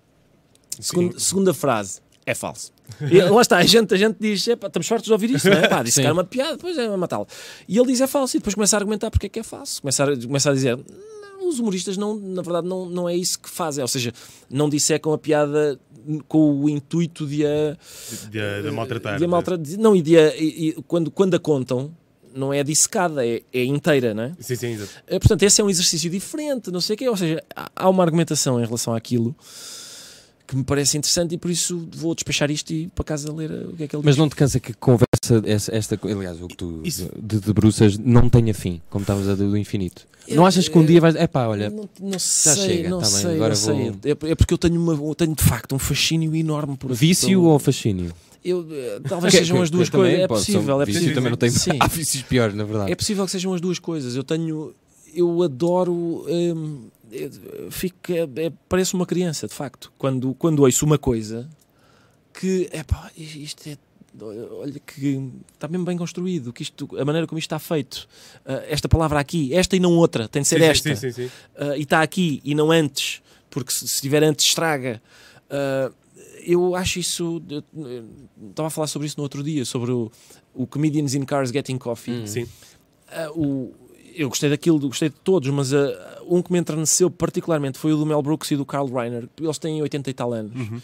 [0.81, 2.73] Segundo- segunda frase, é falso.
[3.01, 5.57] E lá está, a gente, a gente diz: "Epá, estamos fartos de ouvir isso, não
[5.57, 5.69] é?
[5.69, 5.83] Pá,
[6.13, 7.27] uma piada, depois é matá-la.
[7.69, 9.81] E ele diz: é falso, e depois começa a argumentar porque é que é falso.
[9.81, 13.39] Começa a, começa a dizer: não, os humoristas, não, na verdade, não, não é isso
[13.39, 13.83] que fazem.
[13.83, 14.13] Ou seja,
[14.49, 15.79] não dissecam a piada
[16.29, 17.77] com o intuito de a
[18.31, 19.19] De, de maltratar.
[19.19, 21.91] de a maltra- de- Não, e, de a- e- quando, quando a contam,
[22.35, 24.33] não é dissecada, é, é inteira, não é?
[24.41, 24.91] Sim, sim, exato.
[25.07, 27.09] Eh, Portanto, esse é um exercício diferente, não sei o quê.
[27.09, 27.43] Ou seja,
[27.77, 29.37] há uma argumentação em relação àquilo
[30.47, 33.51] que me parece interessante e por isso vou despachar isto e ir para casa ler
[33.51, 34.21] eh, o que é que ele Mas diz.
[34.21, 37.97] não te cansa que a conversa, essa, esta, aliás, o que tu Isso- de debruças
[37.99, 40.07] não tenha fim, como estavas a dizer do infinito.
[40.29, 41.17] Eu- não achas que um dia vais.
[41.17, 43.75] É pá, olha, não, não sei, chega, não tá bem, sei, agora não sei.
[43.91, 46.93] vou- É, é porque eu tenho, uma, eu tenho de facto um fascínio enorme por
[46.93, 48.13] vício pelo- ou fascínio?
[48.45, 50.15] eu, eh, Talvez Que- sejam que- as duas coisas.
[50.19, 51.15] É são- possível, é vício possível.
[51.17, 51.51] também não tem.
[51.51, 51.71] Sim.
[51.81, 52.93] Há vícios piores, na verdade.
[52.93, 54.15] É possível que sejam as duas coisas.
[54.15, 54.73] Eu tenho.
[55.15, 55.93] Eu adoro.
[55.93, 57.02] hum, é-
[57.71, 59.93] fico, é, é- pareço uma criança, de facto.
[59.99, 61.49] Quando, quando ouço uma coisa
[62.33, 62.69] que.
[62.73, 63.77] É pá, isto é.
[64.21, 66.53] Olha que está mesmo bem construído.
[66.53, 68.07] Que isto, a maneira como isto está feito.
[68.45, 70.97] Ah, esta palavra aqui, esta e não outra, tem de ser Sim, esta.
[70.97, 71.31] Sim, sim.
[71.57, 75.03] Ah, e está aqui e não antes, porque se se estiver antes estraga.
[75.49, 75.91] Ah,
[76.45, 77.43] eu acho isso.
[77.49, 78.05] eu- eu
[78.51, 80.11] Estava a falar sobre isso no outro dia, sobre o,
[80.55, 82.23] o Comedians in Cars Getting Coffee.
[82.23, 82.27] Hum.
[82.27, 82.47] Sim.
[83.35, 83.73] O,
[84.15, 87.97] eu gostei daquilo, gostei de todos, mas ah, um que me entreneceu particularmente foi o
[87.97, 89.29] do Mel Brooks e do Carl Reiner.
[89.41, 90.55] Eles têm 80 e tal anos.
[90.55, 90.81] Uhum.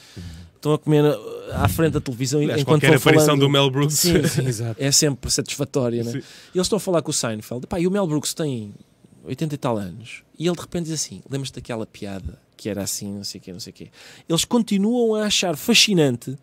[0.55, 3.41] Estão a comer ah, à frente da televisão Aliás, enquanto qualquer aparição falando.
[3.41, 3.99] do Mel Brooks.
[3.99, 4.65] Sim, sim.
[4.77, 6.13] É sempre satisfatória, né?
[6.13, 6.23] Sim.
[6.55, 7.67] Eles estão a falar com o Seinfeld.
[7.67, 8.75] Pá, e o Mel Brooks tem
[9.25, 10.23] 80 e tal anos.
[10.39, 13.43] E ele de repente diz assim: lembras-te daquela piada que era assim, não sei o
[13.43, 13.89] quê, não sei o quê.
[14.29, 16.37] Eles continuam a achar fascinante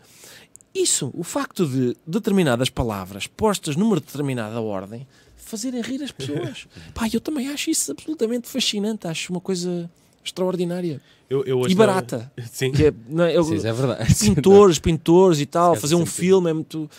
[0.75, 5.07] isso, o facto de determinadas palavras postas numa determinada ordem
[5.37, 6.67] fazerem rir as pessoas.
[6.93, 9.07] Pá, eu também acho isso absolutamente fascinante.
[9.07, 9.89] Acho uma coisa
[10.23, 10.99] extraordinária
[11.29, 12.31] Eu, eu e não- barata.
[12.51, 12.71] Sim.
[12.71, 14.15] Que é, não é, eu- Sim, é verdade.
[14.15, 16.89] pintores, pintores e tal, fazer um filme é muito.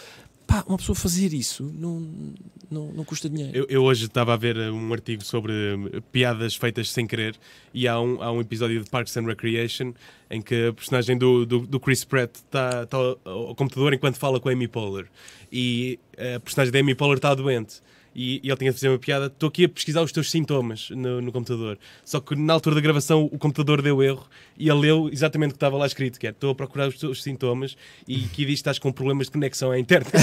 [0.46, 2.34] Pá, uma pessoa fazer isso não,
[2.70, 3.56] não, não custa dinheiro.
[3.56, 7.34] Eu, eu hoje estava a ver uh, um artigo sobre uh, piadas feitas sem querer
[7.74, 9.92] e há um, há um episódio de Parks and Recreation
[10.30, 14.16] em que a personagem do, do, do Chris Pratt está tá ao, ao computador enquanto
[14.16, 15.06] fala com a Amy Poehler
[15.50, 17.80] e a personagem da Amy Poehler está doente.
[18.18, 19.26] E, e ele tinha de fazer uma piada.
[19.26, 21.78] Estou aqui a pesquisar os teus sintomas no, no computador.
[22.02, 24.26] Só que na altura da gravação o computador deu erro
[24.58, 26.98] e ele leu exatamente o que estava lá escrito: que é estou a procurar os
[26.98, 27.76] teus sintomas
[28.08, 30.12] e que diz que estás com problemas de conexão à internet.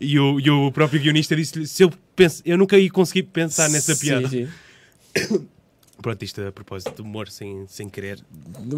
[0.00, 3.68] E o, e o próprio guionista disse-lhe: se eu penso, eu nunca ia conseguir pensar
[3.68, 4.28] nessa Sim, piada.
[4.28, 4.48] sim.
[6.02, 8.22] Pronto, isto a propósito de humor sem, sem querer.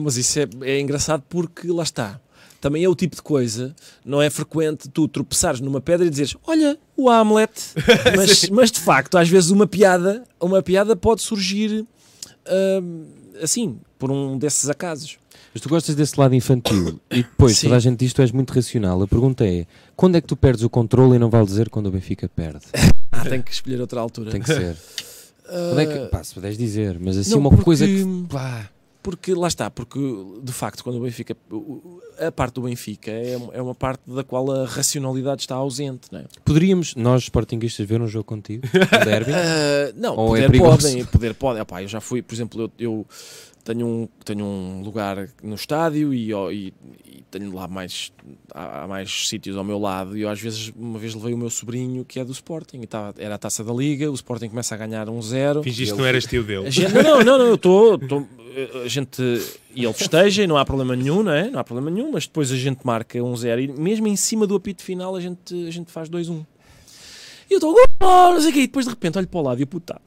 [0.00, 2.20] Mas isso é, é engraçado porque lá está.
[2.60, 6.36] Também é o tipo de coisa, não é frequente tu tropeçares numa pedra e dizeres
[6.46, 7.52] olha, o Hamlet.
[8.16, 11.86] Mas, mas de facto, às vezes uma piada, uma piada pode surgir
[12.82, 13.04] hum,
[13.42, 15.18] assim, por um desses acasos.
[15.54, 17.66] Mas tu gostas desse lado infantil e depois Sim.
[17.68, 19.00] toda a gente diz que tu és muito racional.
[19.02, 21.86] A pergunta é: quando é que tu perdes o controle e não vale dizer quando
[21.86, 22.64] o Benfica perde?
[23.10, 24.30] Ah, tem que escolher outra altura.
[24.30, 24.76] Tem que ser.
[25.42, 28.04] Quando é que, pá, se puderes dizer, mas assim não, uma porque- coisa que.
[28.28, 28.68] Pá,
[29.02, 29.98] Porque lá está, porque
[30.42, 31.36] de facto, quando o Benfica.
[32.18, 36.20] a parte do Benfica é, é uma parte da qual a racionalidade está ausente, não
[36.20, 36.24] é?
[36.44, 38.66] Poderíamos, nós sportinguistas, ver um jogo contigo?
[38.66, 39.32] Um derby?
[39.38, 40.88] Ah, não, Ou é poder perigoso?
[40.88, 41.62] podem, poder podem.
[41.62, 43.06] Epá, eu já fui, por exemplo, eu, eu
[43.72, 46.72] tenho, um, tenho um lugar no estádio e, e-
[47.06, 48.10] e tenho lá mais,
[48.54, 51.38] há, há mais sítios ao meu lado e eu às vezes, uma vez levei o
[51.38, 54.48] meu sobrinho que é do Sporting, e estava- era a taça da Liga, o Sporting
[54.48, 55.62] começa a ganhar um zero.
[55.62, 56.70] Fingiste que não eras tio dele.
[56.70, 58.00] gente, não, não, não, eu estou.
[58.84, 59.22] A gente.
[59.74, 61.50] E ele festeja e não há problema nenhum, não é?
[61.50, 64.46] Não há problema nenhum, mas depois a gente marca um zero e mesmo em cima
[64.46, 66.44] do apito final a gente, a gente faz 2-1.
[67.50, 69.58] E eu estou, não sei o quê, e depois de repente olho para o lado
[69.60, 70.00] e eu puta.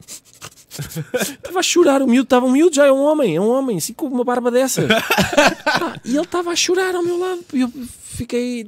[1.14, 3.78] Estava a chorar, o miúdo estava um miúdo, já é um homem, é um homem,
[3.78, 4.86] assim com uma barba dessas.
[4.86, 7.40] Pá, e ele estava a chorar ao meu lado.
[7.52, 8.66] E eu fiquei.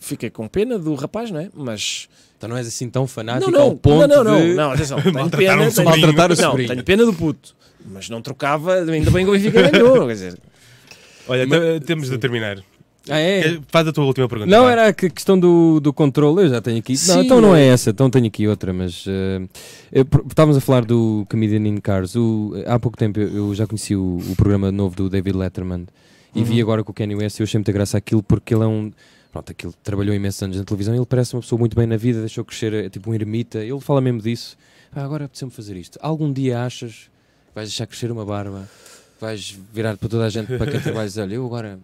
[0.00, 1.48] Fiquei com pena do rapaz, não é?
[1.54, 4.48] Mas Então não és assim tão fanático não, não, ao ponto não, não, de...
[4.48, 5.88] não, não, atenção, tenho pena, um tenho.
[5.88, 7.54] Maltratar o não, tenho pena do puto,
[7.86, 10.38] mas não trocava, ainda bem que o Benfica ganhou, quer dizer,
[11.28, 12.58] Olha, te- temos de terminar.
[13.08, 13.58] Ah, é?
[13.68, 14.50] Faz a tua última pergunta.
[14.50, 14.70] Não, vá.
[14.72, 16.92] era a que- questão do, do controle, eu já tenho aqui.
[16.92, 19.04] Não, Sim, então não é essa, então tenho aqui outra, mas
[19.90, 22.14] eu- por- estávamos a falar do Comedian in Cars.
[22.14, 25.86] O- há pouco tempo eu, eu já conheci o, o programa novo do David Letterman
[26.34, 26.60] e vi Uhum.
[26.62, 28.92] agora com o Kanye West e eu achei muita graça aquilo porque ele é um.
[29.32, 31.96] Pronto, aquilo trabalhou imensos anos na televisão e ele parece uma pessoa muito bem na
[31.96, 33.58] vida, deixou crescer, é tipo um ermita.
[33.58, 34.56] Ele fala mesmo disso.
[34.94, 35.98] Ah, agora apeteceu-me fazer isto.
[36.02, 36.92] Algum dia achas
[37.48, 38.68] que vais deixar crescer uma barba,
[39.20, 41.78] vais virar para toda a gente para quem trabalhas, olha, eu agora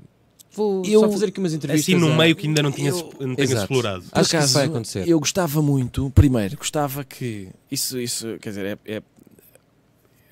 [0.59, 1.95] vou só Eu- fazer aqui umas entrevistas.
[1.95, 3.63] Assim, num a- meio que ainda não tinhas, Eu- não Exato.
[3.63, 4.05] explorado.
[4.13, 5.09] Acho que isso acaso, vai acontecer.
[5.09, 9.03] Eu gostava muito, primeiro, gostava que isso, isso quer dizer, é, é-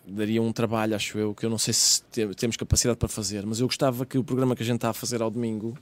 [0.07, 3.45] daria um trabalho, acho eu, que eu não sei se te- temos capacidade para fazer,
[3.45, 5.77] mas eu gostava que o programa que a gente está a fazer ao domingo,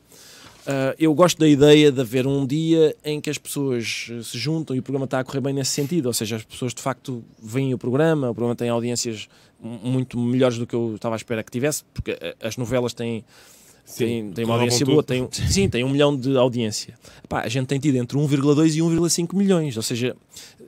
[0.67, 4.39] ah, eu gosto da ideia de haver um dia em que as pessoas eh, se
[4.39, 6.81] juntam e o programa está a correr bem nesse sentido, ou seja, as pessoas de
[6.81, 9.29] facto veem o programa, o programa tem audiências
[9.63, 13.23] muito melhores do que eu estava à espera que tivesse, porque eh, as novelas têm
[13.97, 16.95] tem, tem uma audiência boa, tem, sim, tem um milhão de audiência.
[17.23, 20.17] Epá, a gente tem tido entre 1,2 e 1,5 milhões, ou seja,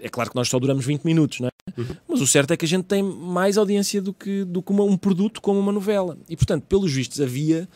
[0.01, 1.81] é claro que nós só duramos 20 minutos, não é?
[1.81, 1.87] Uhum.
[2.09, 4.85] Mas o certo é que a gente tem mais audiência do que, do que uma-
[4.85, 6.17] um produto como uma novela.
[6.29, 7.69] E portanto, pelos vistos, havia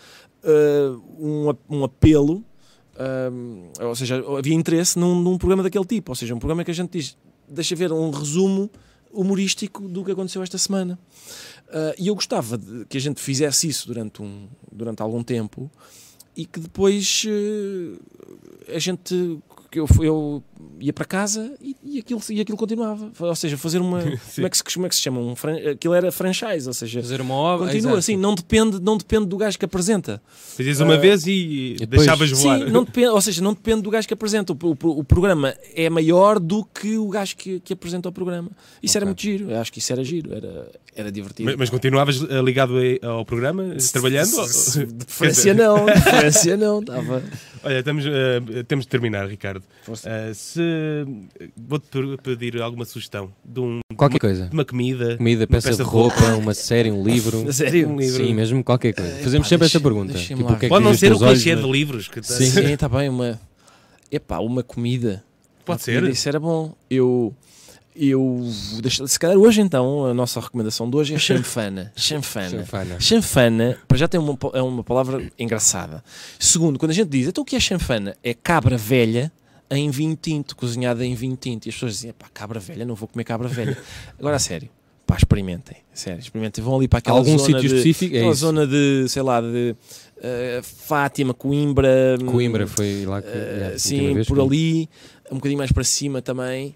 [0.45, 2.45] ah, um, um apelo,
[2.97, 6.71] ah, ou seja, havia interesse num, num programa daquele tipo, ou seja, um programa que
[6.71, 7.17] a gente diz,
[7.49, 8.71] deixa ver um resumo
[9.13, 10.99] humorístico do que aconteceu esta semana.
[11.73, 15.71] Ah, e eu gostava de que a gente fizesse isso durante, um, durante algum tempo
[16.37, 19.41] e que depois eh, a gente
[19.73, 20.43] eu, eu
[20.81, 23.11] ia para casa e, e aquilo, e aquilo continuava.
[23.21, 24.01] Ou seja, fazer uma.
[24.35, 25.21] como, é que se, como é que se chama?
[25.21, 25.35] Um,
[25.73, 27.67] aquilo era franchise, ou seja, Fazer uma obra.
[27.67, 30.21] continua assim, não depende, não depende do gajo que apresenta.
[30.57, 32.59] Fazias uma Ah, vez e, e depois- deixavas voar.
[32.61, 34.53] Sim, não depende, ou seja, não depende do gajo que apresenta.
[34.53, 38.51] O, o- o programa é maior do que o gajo que, que apresenta o programa.
[38.83, 39.09] Isso era Ok.
[39.11, 39.51] muito giro.
[39.53, 41.47] Eu acho que isso era giro, era, era divertido.
[41.51, 44.31] Mas, mas continuavas eh, ligado ao programa, trabalhando?
[44.31, 46.81] De preferência não, de preferência não.
[46.81, 47.23] Estava.
[47.63, 49.63] Olha, estamos, eh, temos de terminar, Ricardo.
[50.05, 50.61] Eh, se
[51.57, 54.47] vou-te pedir alguma sugestão de, um, Qualquer coisa.
[54.47, 57.47] de uma comida, Comida, peça, peça de de roupa, uma série, um livro.
[57.47, 57.87] A sério?
[57.89, 58.25] um livro.
[58.25, 59.15] Sim, mesmo qualquer coisa.
[59.23, 60.15] Fazemos pá, sempre deixa- esta pergunta.
[60.15, 62.09] Tipo, o que é que Pode não ser o clichê mas- de livros.
[62.09, 62.47] Que Sim.
[62.47, 63.09] Sim, está bem.
[63.11, 63.39] Uma.
[64.11, 65.23] Epá, uma comida.
[65.65, 65.95] Pode Uma ser.
[65.97, 66.75] comida, Isso era bom.
[66.89, 67.35] Eu.
[67.95, 68.41] Eu.
[69.09, 71.93] Se calhar hoje então, a nossa recomendação de hoje é chanfana.
[71.97, 72.51] Chanfana.
[72.51, 73.01] Chanfana.
[73.01, 76.03] Chanfana, para já tem uma, é uma palavra engraçada.
[76.39, 78.17] Segundo, quando a gente diz, então o que é chanfana?
[78.23, 79.33] É cabra velha
[79.71, 81.67] em vinho tinto, cozinhada em vinho tinto.
[81.67, 83.77] E as pessoas dizem, pá, cabra velha, não vou comer cabra velha.
[84.19, 84.69] Agora, a sério,
[85.07, 85.79] pá, experimentem.
[85.93, 86.63] Sério, experimentem.
[86.63, 88.17] Vão ali para aquela Algum zona sítio de, específico?
[88.17, 89.75] É zona de, sei lá, de
[90.23, 92.17] eh, Fátima, Coimbra.
[92.25, 93.29] Coimbra foi lá que.
[93.29, 94.89] última sim, por ali,
[95.31, 96.75] um bocadinho mais para cima também.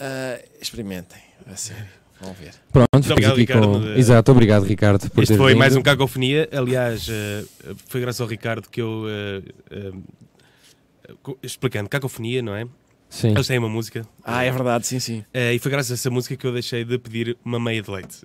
[0.00, 1.20] Eh, experimentem,
[1.52, 1.84] a sério.
[2.22, 2.52] Vão ver.
[2.72, 3.80] Pronto, ficamos obrigado, Ricardo, com.
[3.80, 5.58] de- Exato, obrigado, Ricardo, por Este ter foi vindo.
[5.58, 6.48] mais um Cacofonia.
[6.52, 7.44] Aliás, eh,
[7.88, 9.04] foi graças ao Ricardo que eu.
[11.22, 12.66] co- explicando, Cacofonia, não é?
[13.08, 13.30] Sim.
[13.32, 14.06] Eles têm uma música.
[14.24, 15.24] Ah, é verdade, sim, sim.
[15.34, 17.90] Eh, e foi graças a essa música que eu deixei de pedir uma meia de
[17.90, 18.18] leite.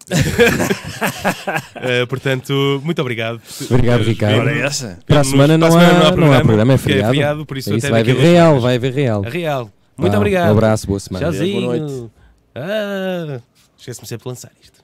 [1.82, 3.42] Eh, portanto, muito obrigado.
[3.72, 4.36] Obrigado, Ricardo.
[4.36, 5.00] Agora é essa.
[5.08, 7.46] Para a semana não, para a semana há, não há programa, é porque feriado.
[7.46, 9.26] por isso, É isso, até vai haver real, vai haver real.
[9.26, 9.72] A real.
[9.98, 10.50] Muito obrigado.
[10.50, 11.26] Um abraço, boa semana.
[11.28, 11.62] Boa Tchauzinho.
[11.62, 12.12] noite.
[12.54, 13.40] Ah,
[13.78, 14.84] esquece-me sempre de lançar isto.